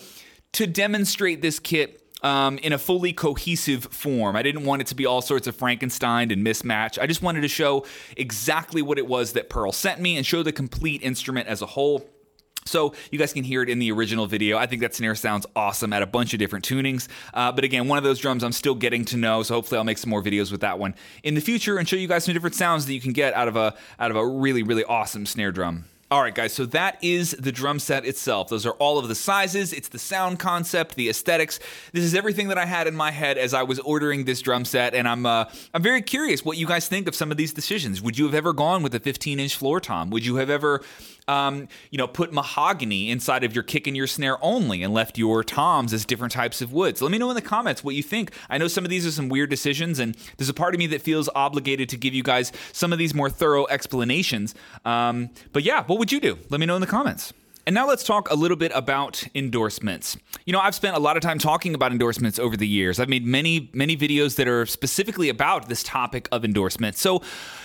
[0.55, 4.35] to demonstrate this kit um, in a fully cohesive form.
[4.35, 6.99] I didn't want it to be all sorts of Frankenstein and mismatch.
[6.99, 7.85] I just wanted to show
[8.17, 11.67] exactly what it was that Pearl sent me and show the complete instrument as a
[11.67, 12.09] whole.
[12.67, 14.57] So you guys can hear it in the original video.
[14.57, 17.09] I think that snare sounds awesome at a bunch of different tunings.
[17.35, 19.43] Uh, but again, one of those drums I'm still getting to know.
[19.43, 21.97] So hopefully I'll make some more videos with that one in the future and show
[21.97, 24.27] you guys some different sounds that you can get out of a out of a
[24.27, 25.85] really really awesome snare drum.
[26.11, 28.49] All right, guys, so that is the drum set itself.
[28.49, 31.59] Those are all of the sizes, it's the sound concept, the aesthetics.
[31.93, 34.67] This is everything that I had in my head as I was ordering this drum
[34.67, 37.55] set, and I'm uh, I'm very curious what you guys think of some of these
[37.55, 38.03] decisions.
[38.03, 40.11] Would you have ever gone with a 15 inch floor tom?
[40.11, 40.83] Would you have ever
[41.29, 45.19] um, you know, put mahogany inside of your kick and your snare only and left
[45.19, 47.01] your toms as different types of woods.
[47.01, 48.33] Let me know in the comments what you think.
[48.49, 50.87] I know some of these are some weird decisions, and there's a part of me
[50.89, 54.55] that feels obligated to give you guys some of these more thorough explanations.
[54.85, 56.39] Um, but yeah, what would you do?
[56.51, 57.33] Let me know in the comments.
[57.67, 60.19] And now let's talk a little bit about endorsements.
[60.45, 63.01] You know, I've spent a lot of time talking about endorsements over the years.
[63.01, 67.01] I've made many, many videos that are specifically about this topic of endorsements.
[67.01, 67.23] So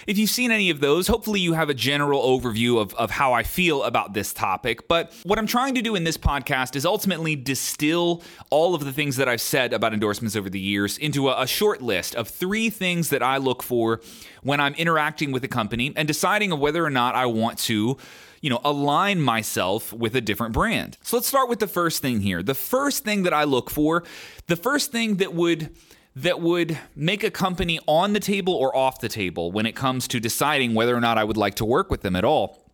[0.07, 3.33] if you've seen any of those, hopefully you have a general overview of, of how
[3.33, 4.87] I feel about this topic.
[4.87, 8.93] But what I'm trying to do in this podcast is ultimately distill all of the
[8.93, 12.29] things that I've said about endorsements over the years into a, a short list of
[12.29, 13.99] three things that I look for
[14.43, 17.97] when I'm interacting with a company and deciding whether or not I want to
[18.41, 20.97] you know, align myself with a different brand.
[21.01, 22.41] So let's start with the first thing here.
[22.41, 24.03] The first thing that I look for,
[24.47, 25.75] the first thing that would
[26.15, 30.07] that would make a company on the table or off the table when it comes
[30.07, 32.65] to deciding whether or not I would like to work with them at all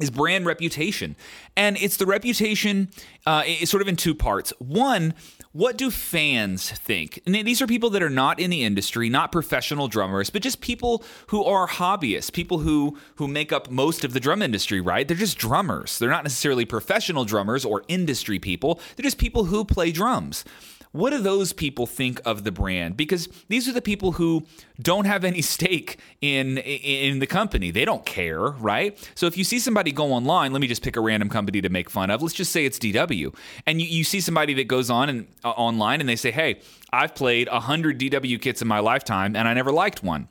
[0.00, 1.16] is brand reputation.
[1.56, 2.90] And it's the reputation
[3.26, 4.52] uh, sort of in two parts.
[4.58, 5.14] One,
[5.52, 7.20] what do fans think?
[7.26, 10.62] And these are people that are not in the industry, not professional drummers, but just
[10.62, 15.06] people who are hobbyists, people who who make up most of the drum industry, right?
[15.06, 15.98] They're just drummers.
[15.98, 18.80] They're not necessarily professional drummers or industry people.
[18.96, 20.44] They're just people who play drums.
[20.92, 22.96] What do those people think of the brand?
[22.96, 24.46] Because these are the people who
[24.80, 27.70] don't have any stake in in the company.
[27.70, 28.96] They don't care, right?
[29.14, 31.68] So if you see somebody go online, let me just pick a random company to
[31.70, 32.22] make fun of.
[32.22, 33.34] Let's just say it's DW,
[33.66, 36.60] and you, you see somebody that goes on and uh, online and they say, "Hey,
[36.92, 40.28] I've played hundred DW kits in my lifetime, and I never liked one."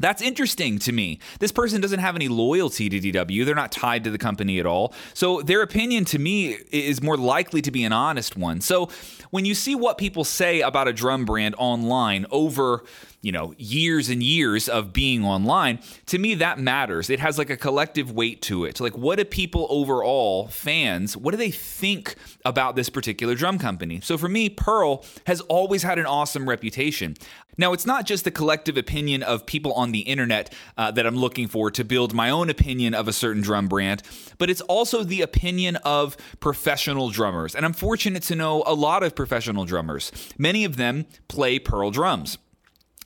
[0.00, 1.20] That's interesting to me.
[1.38, 3.44] This person doesn't have any loyalty to DW.
[3.44, 4.94] They're not tied to the company at all.
[5.12, 8.62] So their opinion to me is more likely to be an honest one.
[8.62, 8.88] So
[9.30, 12.82] when you see what people say about a drum brand online over
[13.22, 17.10] you know, years and years of being online, to me that matters.
[17.10, 18.80] It has like a collective weight to it.
[18.80, 24.00] Like what do people overall, fans, what do they think about this particular drum company?
[24.00, 27.16] So for me, Pearl has always had an awesome reputation.
[27.58, 31.16] Now, it's not just the collective opinion of people on the internet uh, that I'm
[31.16, 34.02] looking for to build my own opinion of a certain drum brand,
[34.38, 37.54] but it's also the opinion of professional drummers.
[37.54, 40.10] And I'm fortunate to know a lot of professional drummers.
[40.38, 42.38] Many of them play Pearl drums.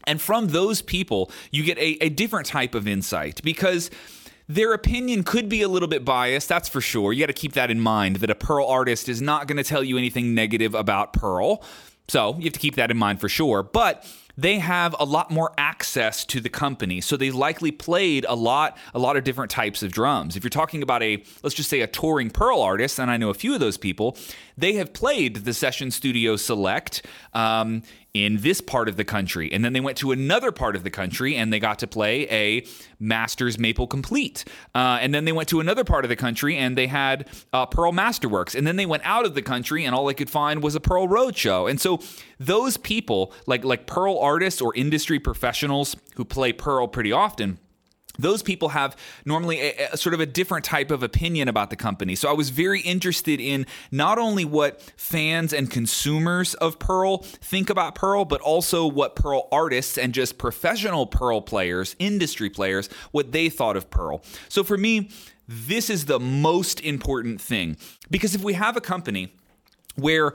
[0.06, 3.90] And from those people, you get a, a different type of insight because
[4.48, 7.12] their opinion could be a little bit biased, that's for sure.
[7.12, 9.64] You got to keep that in mind that a Pearl artist is not going to
[9.64, 11.62] tell you anything negative about Pearl.
[12.08, 13.62] So you have to keep that in mind for sure.
[13.62, 18.34] But they have a lot more access to the company so they likely played a
[18.34, 21.70] lot a lot of different types of drums if you're talking about a let's just
[21.70, 24.16] say a touring pearl artist and i know a few of those people
[24.58, 27.82] they have played the session studio select um,
[28.14, 29.52] in this part of the country.
[29.52, 32.28] And then they went to another part of the country and they got to play
[32.30, 32.64] a
[33.00, 34.44] Masters Maple Complete.
[34.72, 37.66] Uh, and then they went to another part of the country and they had uh,
[37.66, 38.54] Pearl Masterworks.
[38.54, 40.80] And then they went out of the country and all they could find was a
[40.80, 41.68] Pearl Roadshow.
[41.68, 42.00] And so
[42.38, 47.58] those people, like like Pearl artists or industry professionals who play Pearl pretty often
[48.18, 51.76] those people have normally a, a, sort of a different type of opinion about the
[51.76, 52.14] company.
[52.14, 57.70] So I was very interested in not only what fans and consumers of Pearl think
[57.70, 63.32] about Pearl, but also what Pearl artists and just professional Pearl players, industry players, what
[63.32, 64.22] they thought of Pearl.
[64.48, 65.10] So for me,
[65.46, 67.76] this is the most important thing
[68.10, 69.34] because if we have a company
[69.96, 70.32] where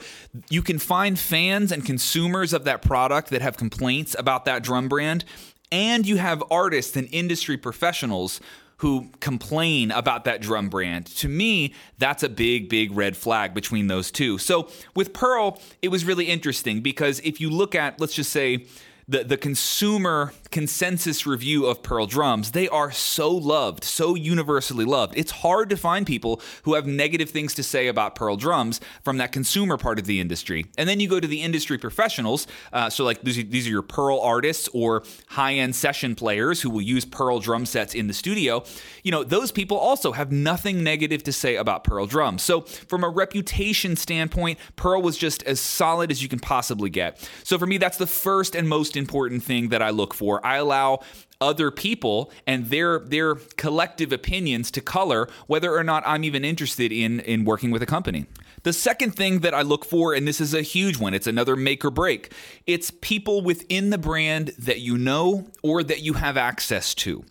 [0.50, 4.88] you can find fans and consumers of that product that have complaints about that drum
[4.88, 5.26] brand
[5.72, 8.40] and you have artists and industry professionals
[8.78, 11.06] who complain about that drum brand.
[11.06, 14.38] To me, that's a big, big red flag between those two.
[14.38, 18.66] So with Pearl, it was really interesting because if you look at, let's just say,
[19.10, 25.18] the, the consumer consensus review of Pearl drums, they are so loved, so universally loved.
[25.18, 29.18] It's hard to find people who have negative things to say about Pearl drums from
[29.18, 30.68] that consumer part of the industry.
[30.78, 34.20] And then you go to the industry professionals, uh, so like these, are your Pearl
[34.20, 38.64] artists or high end session players who will use Pearl drum sets in the studio.
[39.04, 42.44] You know, those people also have nothing negative to say about Pearl drums.
[42.44, 47.28] So from a reputation standpoint, Pearl was just as solid as you can possibly get.
[47.44, 50.46] So for me, that's the first and most important thing that I look for.
[50.46, 51.00] I allow
[51.42, 56.92] other people and their their collective opinions to color whether or not I'm even interested
[56.92, 58.28] in in working with a company.
[58.64, 61.56] The second thing that I look for, and this is a huge one, it's another
[61.56, 62.34] make or break.
[62.68, 67.24] It's people within the brand that you know or that you have access to.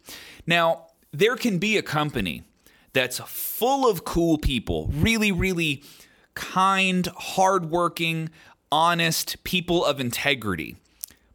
[0.47, 2.45] Now, there can be a company
[2.95, 5.83] that's full of cool people, really, really
[6.35, 8.31] kind, hardworking,
[8.73, 10.77] honest people of integrity.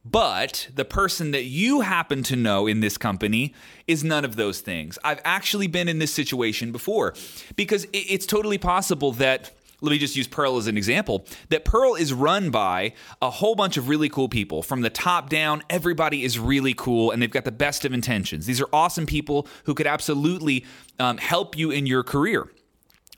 [0.06, 3.54] But the person that you happen to know in this company
[3.88, 4.99] is none of those things.
[5.04, 7.14] I've actually been in this situation before
[7.56, 11.95] because it's totally possible that let me just use Pearl as an example that Pearl
[11.95, 14.64] is run by a whole bunch of really cool people.
[14.64, 18.45] From the top down, everybody is really cool and they've got the best of intentions.
[18.45, 20.66] These are awesome people who could absolutely
[20.99, 22.49] um, help you in your career.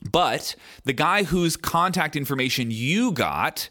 [0.02, 3.70] But the guy whose contact information you got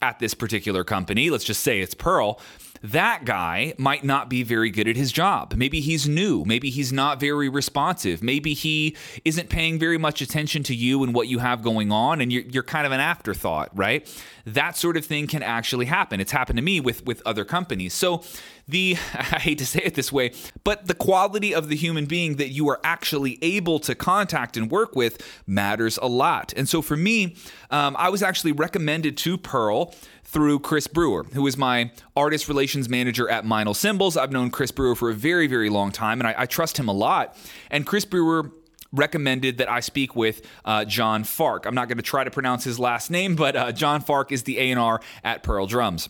[0.00, 2.40] at this particular company, let's just say it's Pearl,
[2.82, 5.54] that guy might not be very good at his job.
[5.56, 6.44] Maybe he's new.
[6.44, 8.22] Maybe he's not very responsive.
[8.22, 12.20] Maybe he isn't paying very much attention to you and what you have going on,
[12.20, 14.08] and you're, you're kind of an afterthought, right?
[14.44, 16.20] That sort of thing can actually happen.
[16.20, 17.94] It's happened to me with, with other companies.
[17.94, 18.22] So,
[18.68, 20.32] the, I hate to say it this way,
[20.64, 24.70] but the quality of the human being that you are actually able to contact and
[24.70, 26.52] work with matters a lot.
[26.56, 27.36] And so for me,
[27.70, 29.94] um, I was actually recommended to Pearl
[30.32, 34.16] through Chris Brewer, who is my artist relations manager at Meinl Cymbals.
[34.16, 36.88] I've known Chris Brewer for a very, very long time, and I, I trust him
[36.88, 37.36] a lot.
[37.70, 38.50] And Chris Brewer
[38.92, 41.66] recommended that I speak with uh, John Fark.
[41.66, 44.44] I'm not going to try to pronounce his last name, but uh, John Fark is
[44.44, 46.08] the A&R at Pearl Drums.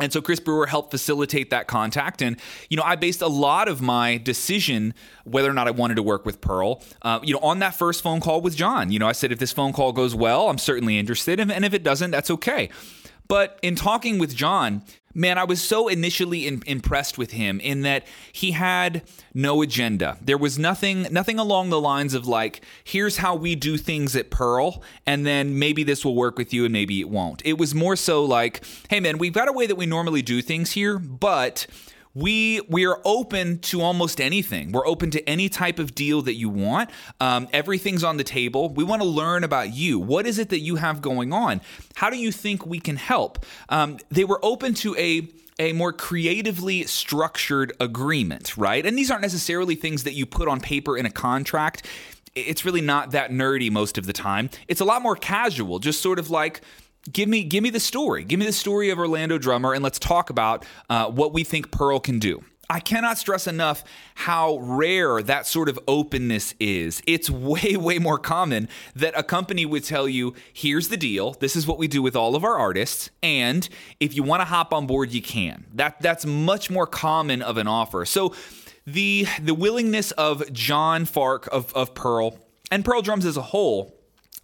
[0.00, 2.22] And so Chris Brewer helped facilitate that contact.
[2.22, 2.40] And,
[2.70, 4.94] you know, I based a lot of my decision
[5.24, 8.02] whether or not I wanted to work with Pearl, uh, you know, on that first
[8.02, 8.92] phone call with John.
[8.92, 11.40] You know, I said, if this phone call goes well, I'm certainly interested.
[11.40, 12.70] And if it doesn't, that's okay.
[13.28, 14.82] But in talking with John,
[15.14, 19.02] man, I was so initially in, impressed with him in that he had
[19.34, 20.16] no agenda.
[20.22, 24.30] There was nothing, nothing along the lines of like, here's how we do things at
[24.30, 27.42] Pearl, and then maybe this will work with you and maybe it won't.
[27.44, 30.40] It was more so like, hey man, we've got a way that we normally do
[30.40, 31.66] things here, but
[32.18, 34.72] we we are open to almost anything.
[34.72, 36.90] We're open to any type of deal that you want.
[37.20, 38.70] Um, everything's on the table.
[38.70, 40.00] We want to learn about you.
[40.00, 41.60] What is it that you have going on?
[41.94, 43.46] How do you think we can help?
[43.68, 45.28] Um, they were open to a
[45.60, 48.84] a more creatively structured agreement, right?
[48.84, 51.86] And these aren't necessarily things that you put on paper in a contract.
[52.34, 54.50] It's really not that nerdy most of the time.
[54.68, 56.62] It's a lot more casual, just sort of like
[57.10, 58.24] give me give me the story.
[58.24, 61.70] Give me the story of Orlando Drummer, and let's talk about uh, what we think
[61.70, 62.44] Pearl can do.
[62.70, 63.82] I cannot stress enough
[64.14, 67.02] how rare that sort of openness is.
[67.06, 71.56] It's way, way more common that a company would tell you, here's the deal, this
[71.56, 73.66] is what we do with all of our artists, and
[74.00, 75.64] if you want to hop on board, you can.
[75.74, 78.04] That that's much more common of an offer.
[78.04, 78.34] So
[78.86, 82.38] the the willingness of John Fark of, of Pearl
[82.70, 83.97] and Pearl Drums as a whole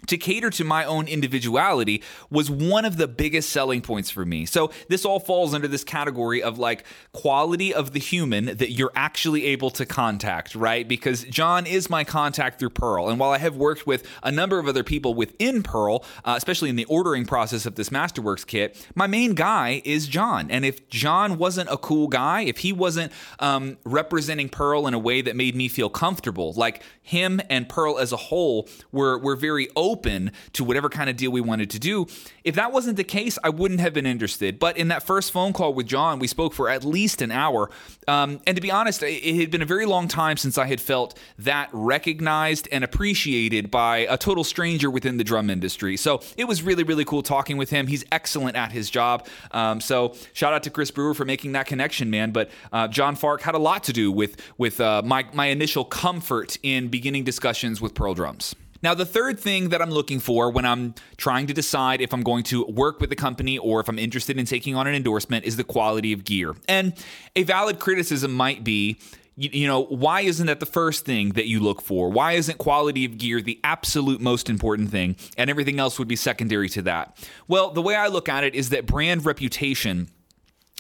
[0.07, 4.47] to cater to my own individuality was one of the biggest selling points for me.
[4.47, 8.93] So this all falls under this category of like quality of the human that you're
[8.95, 10.87] actually able to contact, right?
[10.87, 13.09] Because John is my contact through Pearl.
[13.09, 16.71] And while I have worked with a number of other people within Pearl, uh, especially
[16.71, 20.51] in the ordering process of this Masterworks kit, my main guy is John.
[20.51, 24.99] And if John wasn't a cool guy, if he wasn't um, representing Pearl in a
[24.99, 29.37] way that made me feel comfortable, like him and Pearl as a whole were, were
[29.37, 32.07] very open open to whatever kind of deal we wanted to do.
[32.43, 34.59] If that wasn't the case, I wouldn't have been interested.
[34.59, 37.71] But in that first phone call with John, we spoke for at least an hour.
[38.09, 40.81] Um, and to be honest, it had been a very long time since I had
[40.81, 45.97] felt that recognized and appreciated by a total stranger within the drum industry.
[45.97, 47.87] So it was really, really cool talking with him.
[47.87, 49.29] He's excellent at his job.
[49.53, 52.33] Um, so shout out to Chris Brewer for making that connection, man.
[52.33, 55.85] But uh, John Fark had a lot to do with with uh, my my initial
[55.85, 58.57] comfort in beginning discussions with Pearl Drums.
[58.85, 62.23] Now, the third thing that I'm looking for when I'm trying to decide if I'm
[62.23, 65.47] going to work with the company or if I'm interested in taking on an endorsement
[65.47, 66.55] is the quality of gear.
[66.69, 66.93] And
[67.35, 68.99] a valid criticism might be,
[69.37, 72.11] you, know, why isn't that the first thing that you look for?
[72.11, 76.15] Why isn't quality of gear the absolute most important thing and everything else would be
[76.15, 77.17] secondary to that?
[77.49, 80.11] Well, the way I look at it is that brand reputation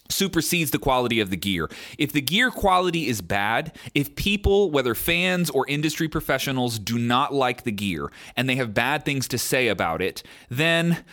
[0.08, 1.68] supersedes the quality of the gear.
[1.98, 7.32] If the gear quality is bad, if people, whether fans or industry professionals, do not
[7.32, 11.04] like the gear and they have bad things to say about it, then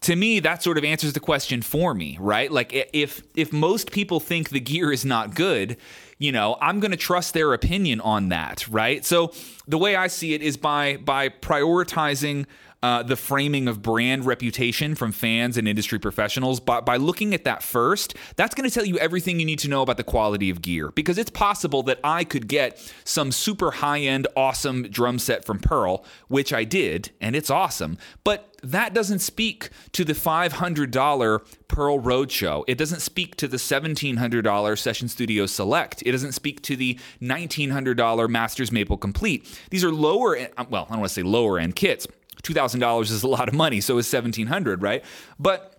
[0.00, 3.90] to me that sort of answers the question for me right like if if most
[3.90, 5.76] people think the gear is not good
[6.18, 9.32] you know i'm going to trust their opinion on that right so
[9.66, 12.46] the way i see it is by by prioritizing
[12.82, 16.60] uh, the framing of brand reputation from fans and industry professionals.
[16.60, 19.68] But by looking at that first, that's going to tell you everything you need to
[19.68, 20.90] know about the quality of gear.
[20.92, 25.58] Because it's possible that I could get some super high end, awesome drum set from
[25.58, 27.98] Pearl, which I did, and it's awesome.
[28.24, 32.64] But that doesn't speak to the $500 Pearl Roadshow.
[32.66, 36.02] It doesn't speak to the $1,700 Session Studio Select.
[36.04, 39.60] It doesn't speak to the $1,900 Masters Maple Complete.
[39.70, 40.36] These are lower,
[40.68, 42.06] well, I don't want to say lower end kits,
[42.42, 45.04] $2,000 is a lot of money, so is 1700 right?
[45.38, 45.74] But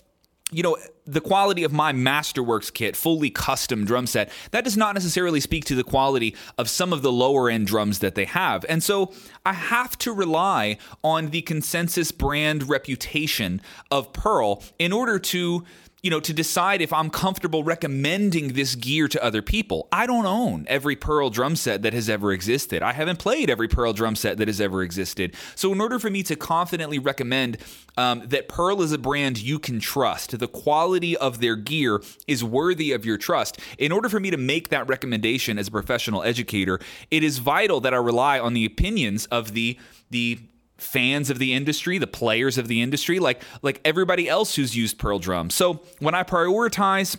[0.51, 4.95] you know, the quality of my Masterworks kit, fully custom drum set, that does not
[4.95, 8.65] necessarily speak to the quality of some of the lower end drums that they have.
[8.67, 9.13] And so
[9.45, 15.65] I have to rely on the consensus brand reputation of Pearl in order to
[16.01, 19.87] you know, to decide if I'm comfortable recommending this gear to other people.
[19.91, 22.81] I don't own every Pearl drum set that has ever existed.
[22.81, 25.35] I haven't played every Pearl drum set that has ever existed.
[25.55, 27.57] So, in order for me to confidently recommend
[27.97, 32.43] um, that Pearl is a brand you can trust, the quality of their gear is
[32.43, 36.23] worthy of your trust, in order for me to make that recommendation as a professional
[36.23, 36.79] educator,
[37.11, 39.77] it is vital that I rely on the opinions of the
[40.11, 40.39] the
[40.79, 44.97] fans of the industry, the players of the industry, like like everybody else who's used
[44.97, 45.49] Pearl Drum.
[45.49, 47.17] So when I prioritize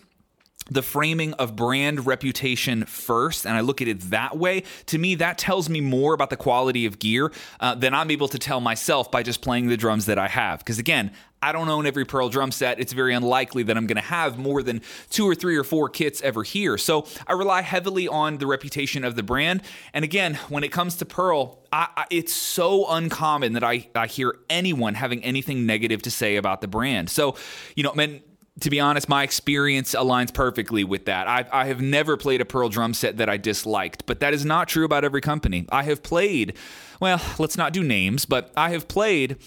[0.70, 5.16] the framing of brand reputation first, and I look at it that way, to me,
[5.16, 8.60] that tells me more about the quality of gear uh, than I'm able to tell
[8.60, 10.60] myself by just playing the drums that I have.
[10.60, 11.10] Because again,
[11.42, 12.80] I don't own every Pearl drum set.
[12.80, 15.88] It's very unlikely that I'm going to have more than two or three or four
[15.88, 16.76] kits ever here.
[16.76, 19.62] So I rely heavily on the reputation of the brand.
[19.94, 24.06] And again, when it comes to Pearl, I, I, it's so uncommon that I, I
[24.06, 27.08] hear anyone having anything negative to say about the brand.
[27.08, 27.36] So,
[27.74, 28.20] you know, man,
[28.60, 31.26] to be honest, my experience aligns perfectly with that.
[31.26, 34.44] I, I have never played a Pearl drum set that I disliked, but that is
[34.44, 35.66] not true about every company.
[35.72, 36.58] I have played,
[37.00, 39.38] well, let's not do names, but I have played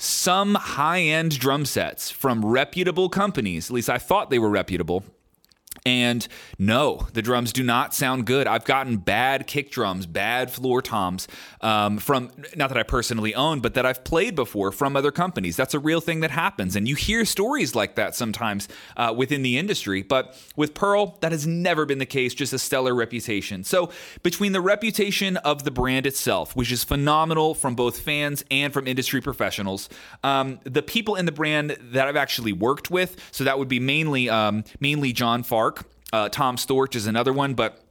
[0.00, 5.04] some high end drum sets from reputable companies, at least I thought they were reputable,
[5.86, 6.26] And
[6.58, 8.46] no, the drums do not sound good.
[8.46, 11.26] I've gotten bad kick drums, bad floor toms
[11.62, 15.56] um, from, not that I personally own, but that I've played before from other companies.
[15.56, 16.76] That's a real thing that happens.
[16.76, 20.02] And you hear stories like that sometimes uh, within the industry.
[20.02, 23.64] But with Pearl, that has never been the case, just a stellar reputation.
[23.64, 23.90] So
[24.22, 28.86] between the reputation of the brand itself, which is phenomenal from both fans and from
[28.86, 29.88] industry professionals,
[30.22, 33.80] um, the people in the brand that I've actually worked with, so that would be
[33.80, 35.70] mainly, um, mainly John Farr
[36.12, 37.84] uh, Tom Storch is another one, but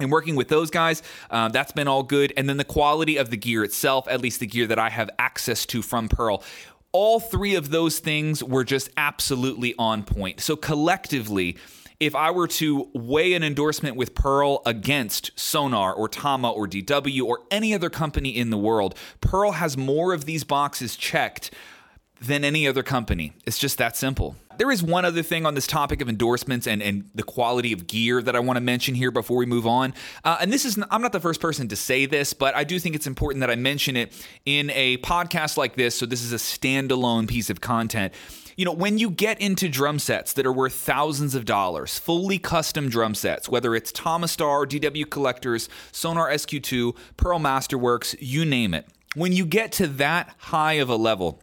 [0.00, 2.32] and working with those guys, uh, that's been all good.
[2.36, 5.08] And then the quality of the gear itself, at least the gear that I have
[5.20, 6.42] access to from Pearl,
[6.90, 10.40] all three of those things were just absolutely on point.
[10.40, 11.56] So collectively,
[12.00, 17.24] if I were to weigh an endorsement with Pearl against Sonor or Tama or DW
[17.24, 21.52] or any other company in the world, Pearl has more of these boxes checked
[22.20, 23.32] than any other company.
[23.46, 24.36] It's just that simple.
[24.58, 27.86] There is one other thing on this topic of endorsements and, and the quality of
[27.86, 29.94] gear that I want to mention here before we move on.
[30.24, 32.78] Uh, and this is, I'm not the first person to say this, but I do
[32.78, 34.12] think it's important that I mention it
[34.44, 35.94] in a podcast like this.
[35.94, 38.12] So this is a standalone piece of content.
[38.56, 42.38] You know, when you get into drum sets that are worth thousands of dollars, fully
[42.38, 48.72] custom drum sets, whether it's Tama Star, DW Collectors, Sonor SQ2, Pearl Masterworks, you name
[48.72, 48.86] it.
[49.16, 51.40] When you get to that high of a level,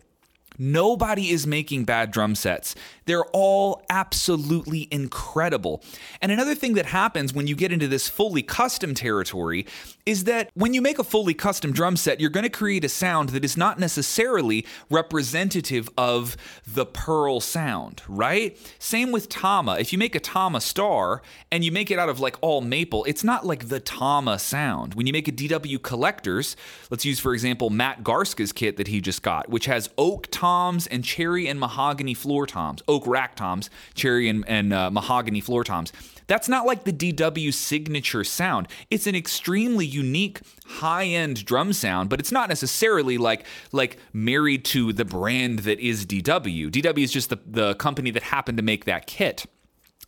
[0.57, 2.76] Nobody is making bad drum sets.
[3.06, 5.84] They're all absolutely incredible.
[6.22, 9.66] And another thing that happens when you get into this fully custom territory
[10.06, 12.89] is that when you make a fully custom drum set, you're going to create a
[12.89, 16.38] sound that is not necessarily representative of
[16.68, 18.58] the Pearl sound, right?
[18.78, 19.78] Same with Tama.
[19.80, 21.22] If you make a Tama Star
[21.52, 24.93] and you make it out of like all maple, it's not like the Tama sound.
[24.93, 26.56] When you make a DW Collectors,
[26.89, 30.86] let's use for example Matt Garstka's kit that he just got, which has oak toms
[30.88, 35.64] and cherry and mahogany floor toms oak rack toms, cherry and, and uh, mahogany floor
[35.64, 35.91] toms.
[36.28, 38.68] That's not like the DW signature sound.
[38.89, 44.93] It's an extremely unique high-end drum sound, but it's not necessarily like like married to
[44.93, 46.72] the brand that is DW.
[46.72, 49.45] DW is just the, the company that happened to make that kit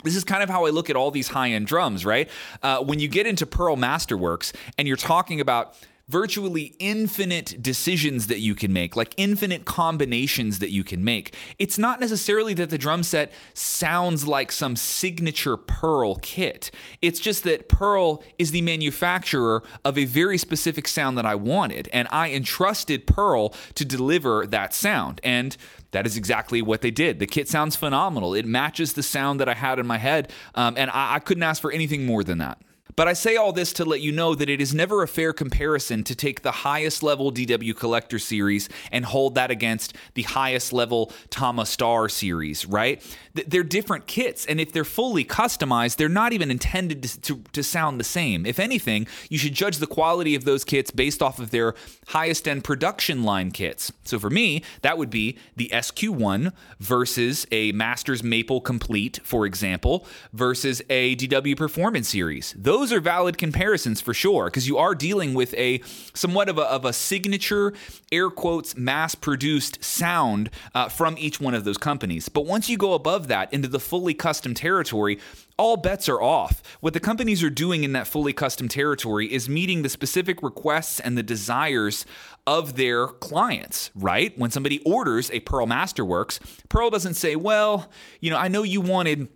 [0.04, 2.30] this is kind of how I look at all these high end drums, right?
[2.62, 5.78] Uh, when you get into Pearl Masterworks and you're talking about
[6.10, 11.36] virtually infinite decisions that you can make, like infinite combinations that you can make.
[11.58, 16.72] It's not necessarily that the drum set sounds like some signature Pearl kit.
[17.02, 21.88] It's just that Pearl is the manufacturer of a very specific sound that I wanted,
[21.94, 25.22] and I entrusted Pearl to deliver that sound.
[25.24, 25.56] And
[25.92, 27.20] that is exactly what they did.
[27.20, 28.34] The kit sounds phenomenal.
[28.34, 31.44] It matches the sound that I had in my head, um, and I, I couldn't
[31.44, 32.60] ask for anything more than that.
[32.96, 35.34] But I say all this to let you know that it is never a fair
[35.34, 40.74] comparison to take the highest level DW Collector series and hold that against the highest
[40.74, 43.02] level Tama Star series, right?
[43.34, 47.64] They're different kits, and if they're fully customized, they're not even intended to, to, to
[47.64, 48.46] sound the same.
[48.46, 51.74] If anything, you should judge the quality of those kits based off of their
[52.08, 53.92] highest end production line kits.
[54.04, 60.06] So for me, that would be the SQ1 versus a Masters Maple Complete, for example,
[60.32, 62.54] versus a DW Performance series.
[62.58, 65.80] Those those are valid comparisons for sure because you are dealing with a
[66.14, 67.72] somewhat of a, of a signature
[68.12, 72.76] air quotes mass produced sound uh, from each one of those companies but once you
[72.76, 75.18] go above that into the fully custom territory
[75.58, 76.64] all bets are off.
[76.80, 81.00] What the companies are doing in that fully custom territory is meeting the specific requests
[81.00, 82.08] and the desires
[82.48, 84.38] of their clients, right?
[84.38, 88.82] When somebody orders a Pearl Masterworks, Pearl doesn't say, well, you know, I know you
[88.82, 89.28] wanted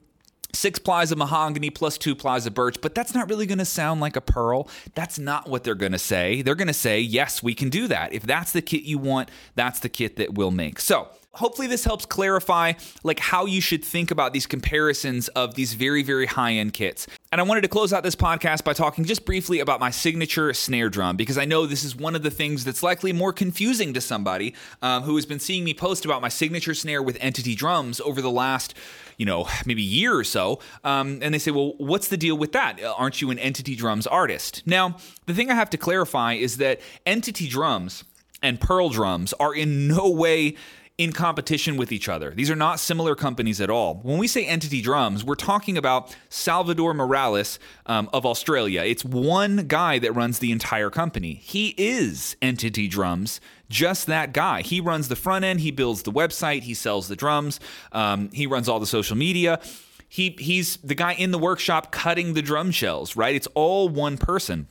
[0.54, 3.66] six plies of mahogany plus two plies of birch, but that's not really going to
[3.66, 4.68] sound like a pearl.
[4.96, 6.42] That's not what they're going to say.
[6.42, 8.14] They're going to say, yes, we can do that.
[8.14, 10.80] If that's the kit you want, that's the kit that we'll make.
[10.80, 12.74] So, hopefully this helps clarify
[13.04, 17.08] like how you should think about these comparisons of these very very high end kits
[17.32, 20.54] and i wanted to close out this podcast by talking just briefly about my signature
[20.54, 23.94] snare drum because i know this is one of the things that's likely more confusing
[23.94, 27.56] to somebody um, who has been seeing me post about my signature snare with entity
[27.56, 28.74] drums over the last
[29.18, 30.60] you know, maybe year or so.
[30.84, 32.80] Um, and they say, well, what's the deal with that?
[32.84, 34.62] Aren't you an Entity Drums artist?
[34.66, 38.04] Now, the thing I have to clarify is that Entity Drums
[38.42, 40.56] and Pearl Drums are in no way
[40.98, 42.32] in competition with each other.
[42.32, 44.00] These are not similar companies at all.
[44.02, 48.82] When we say Entity Drums, we're talking about Salvador Morales um, of Australia.
[48.82, 51.36] It's one guy that runs the entire company.
[51.36, 53.40] He is Entity Drums,
[53.70, 54.64] just that guy.
[54.64, 57.60] He runs the front end, he builds the website, he sells the drums,
[57.92, 59.60] um, he runs all the social media.
[60.10, 63.36] He, he's the guy in the workshop cutting the drum shells, right?
[63.36, 64.68] It's all one person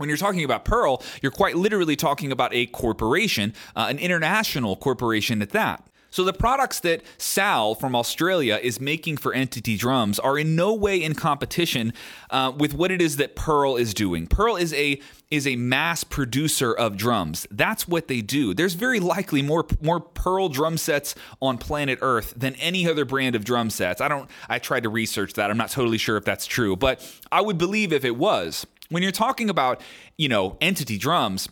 [0.00, 4.74] when you're talking about Pearl, you're quite literally talking about a corporation, uh, an international
[4.74, 5.86] corporation at that.
[6.10, 10.74] So the products that Sal from Australia is making for Entity Drums are in no
[10.74, 11.92] way in competition
[12.30, 14.26] uh, with what it is that Pearl is doing.
[14.26, 17.46] Pearl is a is a mass producer of drums.
[17.52, 18.52] That's what they do.
[18.52, 23.36] There's very likely more more Pearl drum sets on planet Earth than any other brand
[23.36, 24.00] of drum sets.
[24.00, 25.50] I don't I tried to research that.
[25.50, 28.66] I'm not totally sure if that's true, but I would believe if it was.
[28.90, 29.80] When you're talking about,
[30.18, 31.48] you know, Entity Drums,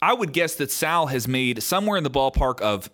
[0.00, 2.90] I would guess that Sal has made somewhere in the ballpark of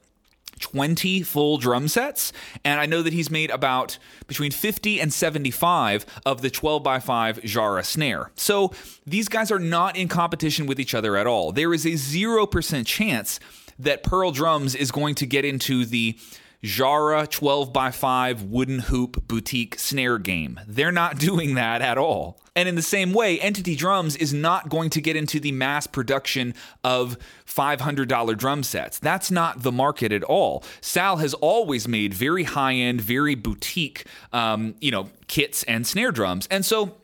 [0.60, 2.32] 20 full drum sets.
[2.64, 6.98] And I know that he's made about between 50 and 75 of the 12 by
[7.00, 8.30] 5 Jarrah snare.
[8.36, 8.72] So
[9.06, 11.52] these guys are not in competition with each other at all.
[11.52, 13.40] There is a 0% chance
[13.78, 16.18] that Pearl Drums is going to get into the
[16.62, 20.60] Jarrah 12 by 5 wooden hoop boutique snare game.
[20.66, 22.40] They're not doing that at all.
[22.56, 25.86] And in the same way, Entity Drums is not going to get into the mass
[25.86, 28.98] production of $500 drum sets.
[29.00, 30.62] That's not the market at all.
[30.80, 36.12] Sal has always made very high end, very boutique, um, you know, kits and snare
[36.12, 36.46] drums.
[36.50, 36.96] And so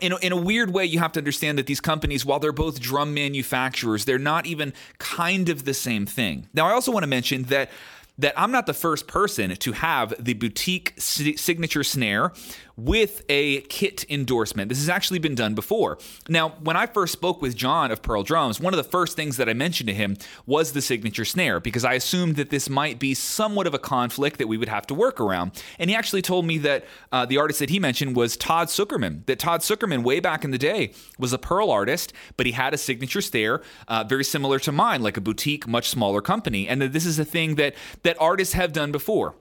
[0.00, 2.52] in a, in a weird way, you have to understand that these companies, while they're
[2.52, 6.48] both drum manufacturers, they're not even kind of the same thing.
[6.54, 7.70] Now, I also want to mention that
[8.18, 12.32] that I'm not the first person to have the boutique signature snare
[12.76, 14.68] with a kit endorsement.
[14.68, 15.98] This has actually been done before.
[16.28, 19.36] Now, when I first spoke with John of Pearl Drums, one of the first things
[19.36, 20.16] that I mentioned to him
[20.46, 24.38] was the signature snare because I assumed that this might be somewhat of a conflict
[24.38, 25.52] that we would have to work around.
[25.78, 29.24] And he actually told me that uh, the artist that he mentioned was Todd Sucherman.
[29.26, 32.74] That Todd Sucherman, way back in the day, was a Pearl artist, but he had
[32.74, 36.68] a signature snare uh, very similar to mine, like a boutique, much smaller company.
[36.68, 39.34] And that this is a thing that that artists have done before.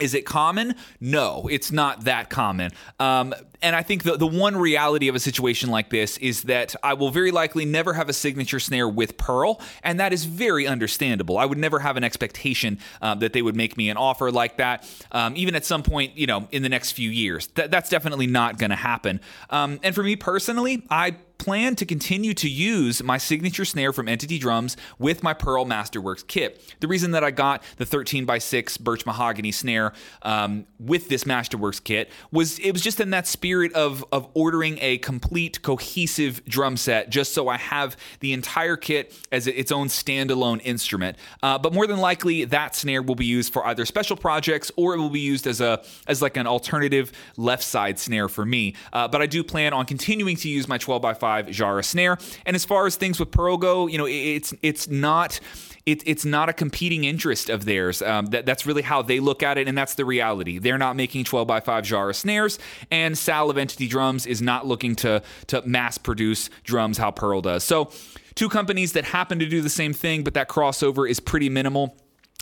[0.00, 0.74] Is it common?
[1.00, 2.72] No, it's not that common.
[2.98, 3.32] Um,
[3.62, 6.94] and I think the, the one reality of a situation like this is that I
[6.94, 11.38] will very likely never have a signature snare with Pearl, and that is very understandable.
[11.38, 14.56] I would never have an expectation um, that they would make me an offer like
[14.56, 17.46] that, um, even at some point, you know, in the next few years.
[17.46, 19.20] Th- that's definitely not going to happen.
[19.48, 24.08] Um, and for me personally, I plan to continue to use my signature snare from
[24.08, 26.74] Entity Drums with my Pearl Masterworks kit.
[26.80, 31.24] The reason that I got the 13 by 6 birch mahogany snare um, with this
[31.24, 36.44] Masterworks kit was it was just in that spirit of of ordering a complete cohesive
[36.46, 41.16] drum set, just so I have the entire kit as its own standalone instrument.
[41.42, 44.94] Uh, but more than likely, that snare will be used for either special projects or
[44.94, 48.74] it will be used as a as like an alternative left side snare for me.
[48.92, 51.82] Uh, but I do plan on continuing to use my 12 by 5 5 Jarrah
[51.82, 52.18] snare.
[52.44, 55.40] And as far as things with Pearl go, you know, it's it's not
[55.86, 58.02] it, it's not a competing interest of theirs.
[58.02, 60.58] Um, that, that's really how they look at it, and that's the reality.
[60.58, 62.58] They're not making 12 by 5 Jarrah snares,
[62.90, 67.40] and Sal of Entity Drums is not looking to to mass produce drums how Pearl
[67.40, 67.64] does.
[67.64, 67.90] So,
[68.34, 71.96] two companies that happen to do the same thing, but that crossover is pretty minimal.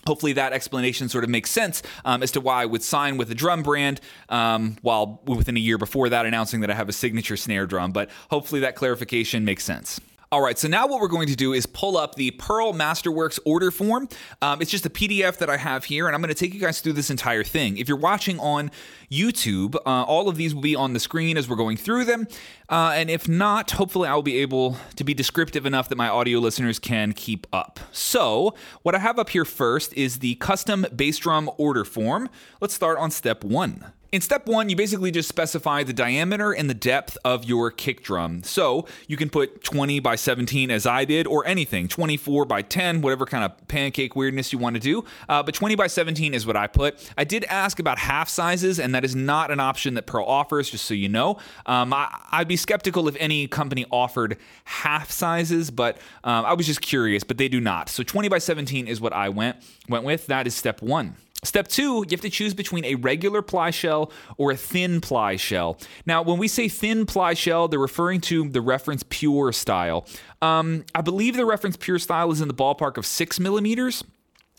[0.06, 3.30] Hopefully that explanation sort of makes sense um, as to why I would sign with
[3.30, 6.92] a drum brand um, while within a year before that announcing that I have a
[6.92, 7.92] signature snare drum.
[7.92, 10.00] But hopefully that clarification makes sense.
[10.32, 13.38] All right, so now what we're going to do is pull up the Pearl Masterworks
[13.44, 14.08] order form.
[14.40, 16.60] Um, it's just a PDF that I have here, and I'm going to take you
[16.60, 17.76] guys through this entire thing.
[17.76, 18.70] If you're watching on
[19.10, 22.26] YouTube, uh, all of these will be on the screen as we're going through them.
[22.70, 26.08] Uh, and if not, hopefully I will be able to be descriptive enough that my
[26.08, 27.78] audio listeners can keep up.
[27.92, 32.30] So, what I have up here first is the custom bass drum order form.
[32.58, 33.92] Let's start on step one.
[34.12, 38.02] In step one, you basically just specify the diameter and the depth of your kick
[38.02, 38.42] drum.
[38.42, 43.00] So you can put 20 by 17 as I did, or anything, 24 by 10,
[43.00, 45.02] whatever kind of pancake weirdness you want to do.
[45.30, 47.10] Uh, but 20 by 17 is what I put.
[47.16, 50.68] I did ask about half sizes, and that is not an option that Pearl offers,
[50.68, 51.38] just so you know.
[51.64, 56.66] Um, I, would be skeptical if any company offered half sizes, but um, I was
[56.66, 57.88] just curious, but they do not.
[57.88, 59.56] So 20 by 17 is what I went
[59.88, 60.26] went with.
[60.26, 61.16] That is step one.
[61.44, 65.34] Step two, you have to choose between a regular ply shell or a thin ply
[65.34, 65.76] shell.
[66.06, 70.06] Now, when we say thin ply shell, they're referring to the reference pure style.
[70.40, 74.04] Um, I believe the reference pure style is in the ballpark of six millimeters.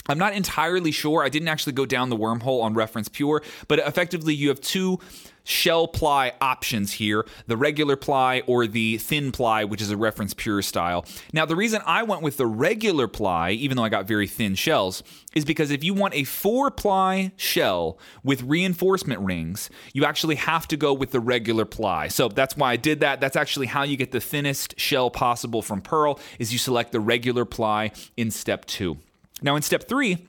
[0.09, 1.23] I'm not entirely sure.
[1.23, 4.99] I didn't actually go down the wormhole on reference pure, but effectively you have two
[5.43, 10.33] shell ply options here the regular ply or the thin ply, which is a reference
[10.33, 11.05] pure style.
[11.31, 14.55] Now, the reason I went with the regular ply, even though I got very thin
[14.55, 15.03] shells,
[15.35, 20.67] is because if you want a four ply shell with reinforcement rings, you actually have
[20.69, 22.07] to go with the regular ply.
[22.07, 23.19] So that's why I did that.
[23.19, 26.99] That's actually how you get the thinnest shell possible from Pearl is you select the
[26.99, 28.97] regular ply in step two.
[29.41, 30.25] Now in step 3,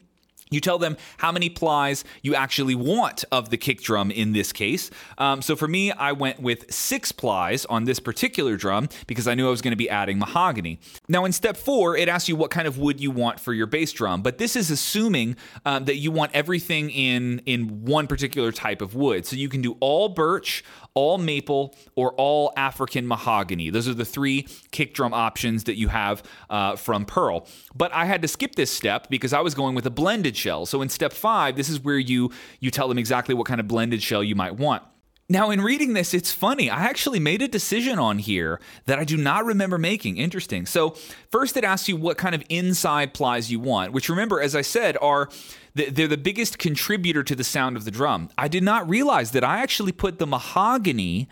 [0.51, 4.53] you tell them how many plies you actually want of the kick drum in this
[4.53, 4.90] case.
[5.18, 9.34] Um, so for me, I went with six plies on this particular drum because I
[9.34, 10.78] knew I was going to be adding mahogany.
[11.09, 13.66] Now, in step four, it asks you what kind of wood you want for your
[13.66, 18.53] bass drum, but this is assuming um, that you want everything in in one particular
[18.53, 19.26] type of wood.
[19.26, 20.64] So you can do all birch,
[20.95, 23.70] all maple, or all African mahogany.
[23.70, 27.47] Those are the three kick drum options that you have uh, from Pearl.
[27.74, 30.66] But I had to skip this step because I was going with a blended shell.
[30.66, 32.30] So in step five, this is where you
[32.61, 34.82] you tell them exactly what kind of blended shell you might want.
[35.26, 36.68] Now, in reading this, it's funny.
[36.68, 40.18] I actually made a decision on here that I do not remember making.
[40.18, 40.66] Interesting.
[40.66, 40.90] So,
[41.30, 44.61] first, it asks you what kind of inside plies you want, which remember, as I
[44.61, 45.30] said, are
[45.74, 48.30] they're the biggest contributor to the sound of the drum.
[48.38, 51.28] I did not realize that I actually put the mahogany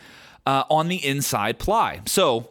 [0.47, 2.01] uh, on the inside ply.
[2.07, 2.51] So,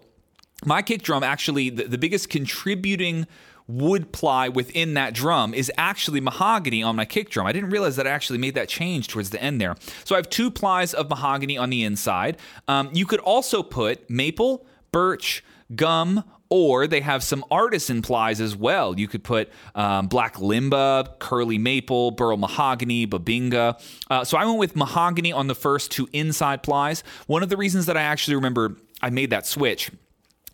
[0.63, 3.25] my kick drum actually, the, the biggest contributing
[3.67, 7.47] wood ply within that drum is actually mahogany on my kick drum.
[7.47, 9.75] I didn't realize that I actually made that change towards the end there.
[10.03, 12.37] So I have two plies of mahogany on the inside.
[12.67, 15.43] Um, you could also put maple, birch,
[15.75, 18.99] gum, or they have some artisan plies as well.
[18.99, 23.82] You could put um, black limba, curly maple, burl mahogany, bubinga.
[24.10, 27.04] Uh, so I went with mahogany on the first two inside plies.
[27.26, 29.89] One of the reasons that I actually remember I made that switch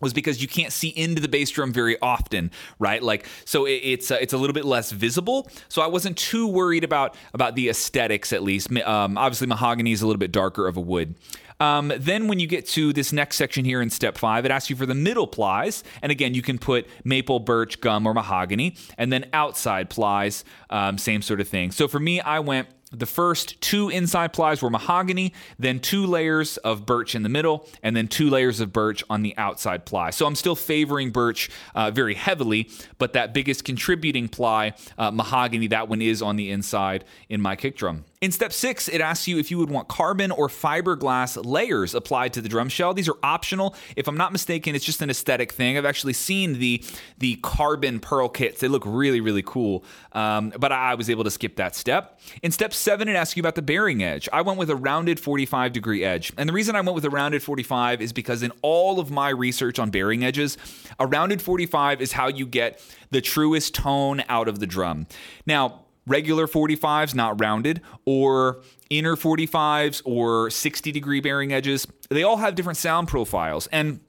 [0.00, 3.02] was because you can't see into the bass drum very often, right?
[3.02, 5.50] Like, so it, it's uh, it's a little bit less visible.
[5.68, 8.72] So I wasn't too worried about about the aesthetics, at least.
[8.82, 11.16] Um, obviously, mahogany is a little bit darker of a wood.
[11.60, 14.70] Um, then, when you get to this next section here in step five, it asks
[14.70, 15.84] you for the middle plies.
[16.02, 18.76] And again, you can put maple, birch, gum, or mahogany.
[18.96, 21.72] And then outside plies, um, same sort of thing.
[21.72, 26.56] So for me, I went the first two inside plies were mahogany, then two layers
[26.58, 30.10] of birch in the middle, and then two layers of birch on the outside ply.
[30.10, 35.66] So I'm still favoring birch uh, very heavily, but that biggest contributing ply, uh, mahogany,
[35.68, 38.04] that one is on the inside in my kick drum.
[38.20, 42.32] In step six, it asks you if you would want carbon or fiberglass layers applied
[42.32, 42.92] to the drum shell.
[42.92, 43.76] These are optional.
[43.94, 45.78] If I'm not mistaken, it's just an aesthetic thing.
[45.78, 46.82] I've actually seen the
[47.18, 48.58] the carbon pearl kits.
[48.58, 49.84] They look really, really cool.
[50.12, 52.20] Um, but I was able to skip that step.
[52.42, 54.28] In step seven, it asks you about the bearing edge.
[54.32, 56.32] I went with a rounded 45 degree edge.
[56.36, 59.28] And the reason I went with a rounded 45 is because in all of my
[59.28, 60.58] research on bearing edges,
[60.98, 65.06] a rounded 45 is how you get the truest tone out of the drum.
[65.46, 71.86] Now, regular 45s, not rounded, or inner 45s or 60 degree bearing edges.
[72.08, 73.66] They all have different sound profiles.
[73.68, 74.00] And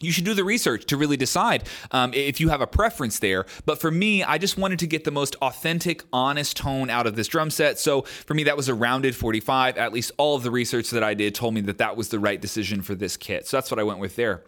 [0.00, 3.46] you should do the research to really decide um, if you have a preference there.
[3.64, 7.14] But for me, I just wanted to get the most authentic, honest tone out of
[7.14, 7.78] this drum set.
[7.78, 9.76] So for me, that was a rounded 45.
[9.76, 12.18] At least all of the research that I did told me that that was the
[12.18, 13.46] right decision for this kit.
[13.46, 14.42] So that's what I went with there.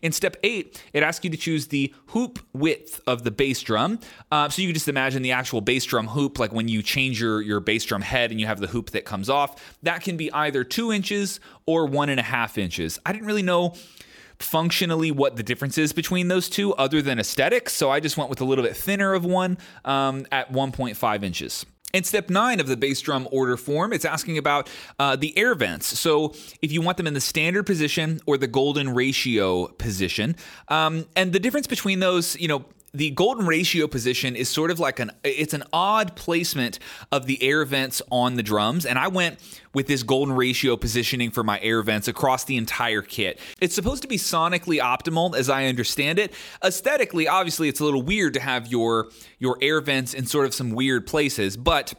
[0.00, 3.98] In step eight, it asks you to choose the hoop width of the bass drum.
[4.30, 7.20] Uh, so you can just imagine the actual bass drum hoop, like when you change
[7.20, 9.76] your, your bass drum head and you have the hoop that comes off.
[9.82, 12.98] That can be either two inches or one and a half inches.
[13.04, 13.74] I didn't really know
[14.38, 17.72] functionally what the difference is between those two other than aesthetics.
[17.72, 21.64] So I just went with a little bit thinner of one um, at 1.5 inches.
[21.92, 25.54] In step nine of the bass drum order form, it's asking about uh, the air
[25.54, 25.86] vents.
[25.98, 30.36] So if you want them in the standard position or the golden ratio position,
[30.68, 32.64] um, and the difference between those, you know,
[32.94, 36.78] the golden ratio position is sort of like an it's an odd placement
[37.10, 39.38] of the air vents on the drums and I went
[39.72, 43.40] with this golden ratio positioning for my air vents across the entire kit.
[43.60, 46.34] It's supposed to be sonically optimal as I understand it.
[46.62, 50.54] Aesthetically, obviously it's a little weird to have your your air vents in sort of
[50.54, 51.94] some weird places, but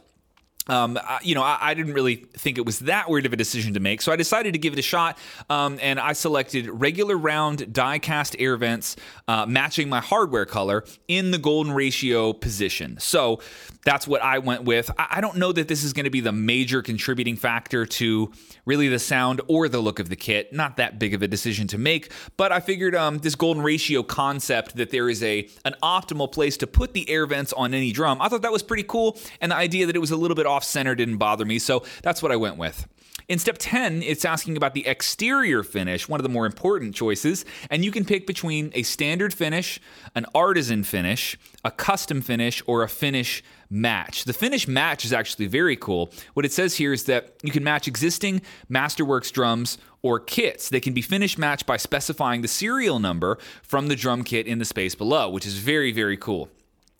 [0.66, 3.74] um, you know, I, I, didn't really think it was that weird of a decision
[3.74, 5.18] to make, so I decided to give it a shot.
[5.50, 8.96] Um, and I selected regular round die cast air vents,
[9.28, 12.96] uh, matching my hardware color in the golden ratio position.
[12.98, 13.40] So
[13.84, 14.90] that's what I went with.
[14.98, 18.32] I, I don't know that this is going to be the major contributing factor to
[18.64, 20.52] really the sound or the look of the kit.
[20.52, 24.02] Not that big of a decision to make, but I figured um, this golden ratio
[24.02, 27.92] concept that there is a an optimal place to put the air vents on any
[27.92, 28.20] drum.
[28.20, 30.46] I thought that was pretty cool, and the idea that it was a little bit
[30.54, 32.86] off center didn't bother me, so that's what I went with.
[33.26, 37.46] In step 10, it's asking about the exterior finish, one of the more important choices,
[37.70, 39.80] and you can pick between a standard finish,
[40.14, 44.24] an artisan finish, a custom finish, or a finish match.
[44.24, 46.12] The finish match is actually very cool.
[46.34, 50.68] What it says here is that you can match existing Masterworks drums or kits.
[50.68, 54.58] They can be finish matched by specifying the serial number from the drum kit in
[54.58, 56.50] the space below, which is very, very cool.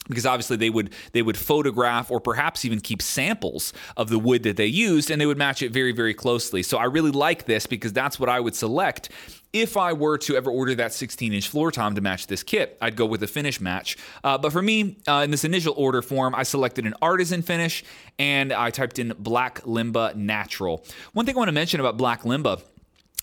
[0.08, 4.42] Because obviously they would they would photograph or perhaps even keep samples of the wood
[4.42, 7.46] that they used and they would match it very very closely so i really like
[7.46, 9.08] this because that's what i would select
[9.54, 12.76] if I were to ever order that 16 inch floor tom to match this kit,
[12.82, 13.96] I'd go with a finish match.
[14.24, 17.84] Uh, but for me, uh, in this initial order form, I selected an artisan finish
[18.18, 20.84] and I typed in Black Limba Natural.
[21.12, 22.62] One thing I want to mention about Black Limba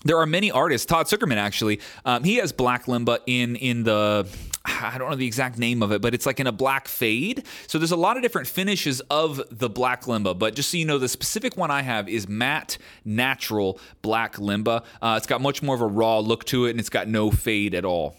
[0.04, 0.84] there are many artists.
[0.84, 4.26] Todd Sucherman actually, um, he has Black Limba in in the
[4.64, 7.44] I don't know the exact name of it, but it's like in a black fade.
[7.66, 10.84] So there's a lot of different finishes of the black limba, but just so you
[10.84, 14.84] know, the specific one I have is matte natural black limba.
[15.00, 17.30] Uh, it's got much more of a raw look to it, and it's got no
[17.30, 18.16] fade at all.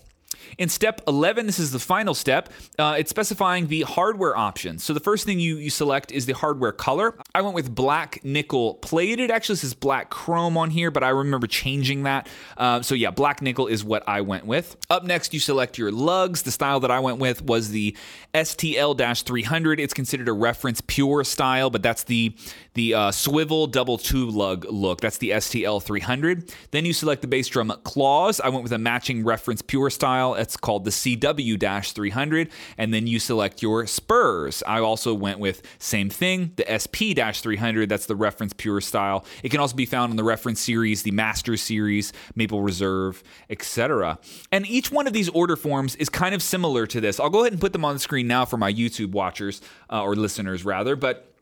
[0.57, 2.49] In step 11, this is the final step,
[2.79, 4.83] uh, it's specifying the hardware options.
[4.83, 7.15] So the first thing you, you select is the hardware color.
[7.33, 9.31] I went with black nickel plated.
[9.31, 12.27] Actually, says black chrome on here, but I remember changing that.
[12.57, 14.75] Uh, so yeah, black nickel is what I went with.
[14.89, 16.43] Up next, you select your lugs.
[16.43, 17.95] The style that I went with was the
[18.33, 19.79] STL 300.
[19.79, 22.35] It's considered a reference pure style, but that's the,
[22.73, 25.01] the uh, swivel double tube lug look.
[25.01, 26.53] That's the STL 300.
[26.71, 28.39] Then you select the bass drum claws.
[28.39, 32.49] I went with a matching reference pure style it's called the CW 300.
[32.77, 34.63] And then you select your spurs.
[34.67, 37.89] I also went with same thing, the SP 300.
[37.89, 39.25] That's the reference pure style.
[39.43, 44.19] It can also be found in the reference series, the master series, Maple Reserve, etc.
[44.51, 47.19] And each one of these order forms is kind of similar to this.
[47.19, 50.03] I'll go ahead and put them on the screen now for my YouTube watchers uh,
[50.03, 51.32] or listeners rather, but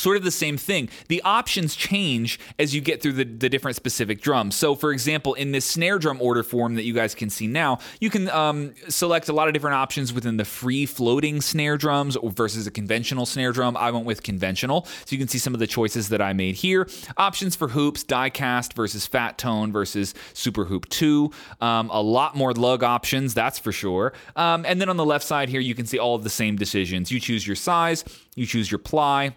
[0.00, 0.88] sort of the same thing.
[1.08, 4.56] The options change as you get through the, the different specific drums.
[4.56, 7.78] So, for example, in this snare drum order form that you guys can see now,
[8.00, 12.16] you can um, select a lot of different options within the free floating snare drums
[12.22, 13.76] versus a conventional snare drum.
[13.76, 14.86] I went with conventional.
[14.86, 16.88] So you can see some of the choices that I made here.
[17.16, 21.30] Options for hoops, die cast versus fat tone versus super hoop 2.
[21.60, 24.12] Um, a lot more lug options, that's for sure.
[24.36, 26.56] Um, and then on the left side here, you can see all of the same
[26.56, 27.10] decisions.
[27.10, 29.34] You choose your size, you choose your ply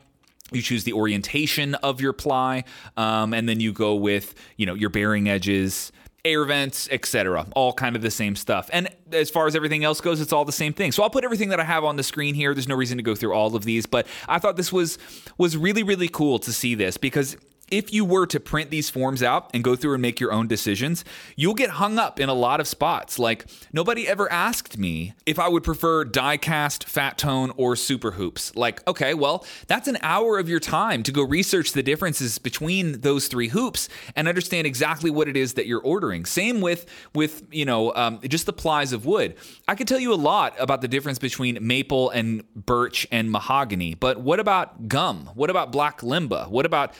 [0.55, 2.63] you choose the orientation of your ply
[2.97, 5.91] um, and then you go with you know your bearing edges
[6.25, 8.69] air vents etc all kind of the same stuff.
[8.71, 10.91] And as far as everything else goes it's all the same thing.
[10.91, 12.53] So i'll put everything that i have on the screen here.
[12.53, 14.97] There's no reason to go through all of these but i thought this was
[15.37, 17.37] was really really cool to see this because
[17.73, 20.47] if you were to print these forms out and go through and make your own
[20.47, 21.03] decisions,
[21.35, 23.17] you'll get hung up in a lot of spots.
[23.17, 28.11] Like, nobody ever asked me if I would prefer die cast, fat tone, or super
[28.11, 28.55] hoops.
[28.55, 33.01] Like, okay, well, that's an hour of your time to go research the differences between
[33.01, 36.25] those three hoops and understand exactly what it is that you're ordering.
[36.25, 39.35] Same with, with you know, um, just the plies of wood.
[39.67, 43.95] I could tell you a lot about the difference between maple and birch and mahogany,
[43.95, 45.31] but what about gum?
[45.33, 46.47] What about black limba?
[46.49, 46.93] What about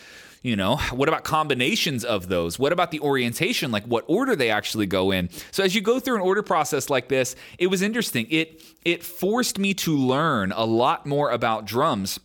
[0.43, 2.59] you know, what about combinations of those?
[2.59, 3.71] What about the orientation?
[3.71, 5.29] Like what order they actually go in?
[5.51, 8.27] So as you go through an order process like this, it was interesting.
[8.29, 12.19] It it forced me to learn a lot more about drums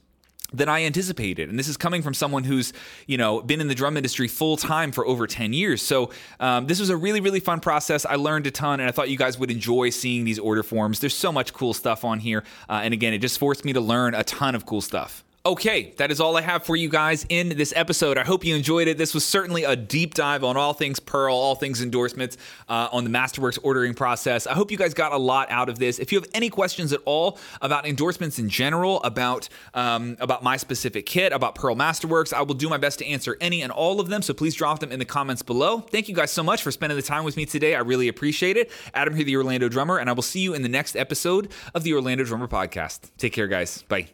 [0.53, 1.51] than I anticipated.
[1.51, 2.73] And this is coming from someone who's,
[3.07, 5.83] you know, been in the drum industry full time for over 10 years.
[5.83, 6.11] So
[6.41, 8.07] um, this was a really, really fun process.
[8.07, 11.01] I learned a ton and I thought you guys would enjoy seeing these order forms.
[11.01, 12.45] There's so much cool stuff on here.
[12.69, 15.23] Uh, and again, it just forced me to learn a ton of cool stuff.
[15.49, 18.19] Okay, that is all I have for you guys in this episode.
[18.19, 18.99] I hope you enjoyed it.
[18.99, 22.37] This was certainly a deep dive on all things Pearl, all things endorsements,
[22.69, 24.47] uh, on the Masterworks ordering process.
[24.47, 25.99] I hope you guys got a lot out of this.
[26.01, 30.59] If you have any questions at all about endorsements in general, about um, about my
[30.59, 34.01] specific kit, about Pearl Masterworks, I will do my best to answer any and all
[34.01, 34.21] of them.
[34.21, 35.81] So please drop them in the comments below.
[35.81, 37.75] Thank you guys so much for spending the time with me today.
[37.75, 38.71] I really appreciate it.
[38.93, 41.85] Adam here, the Orlando Drummer, and I will see you in the next episode of
[41.85, 43.13] the Orlando Drummer Podcast.
[43.17, 43.81] Take care, guys.
[43.89, 44.09] Bye.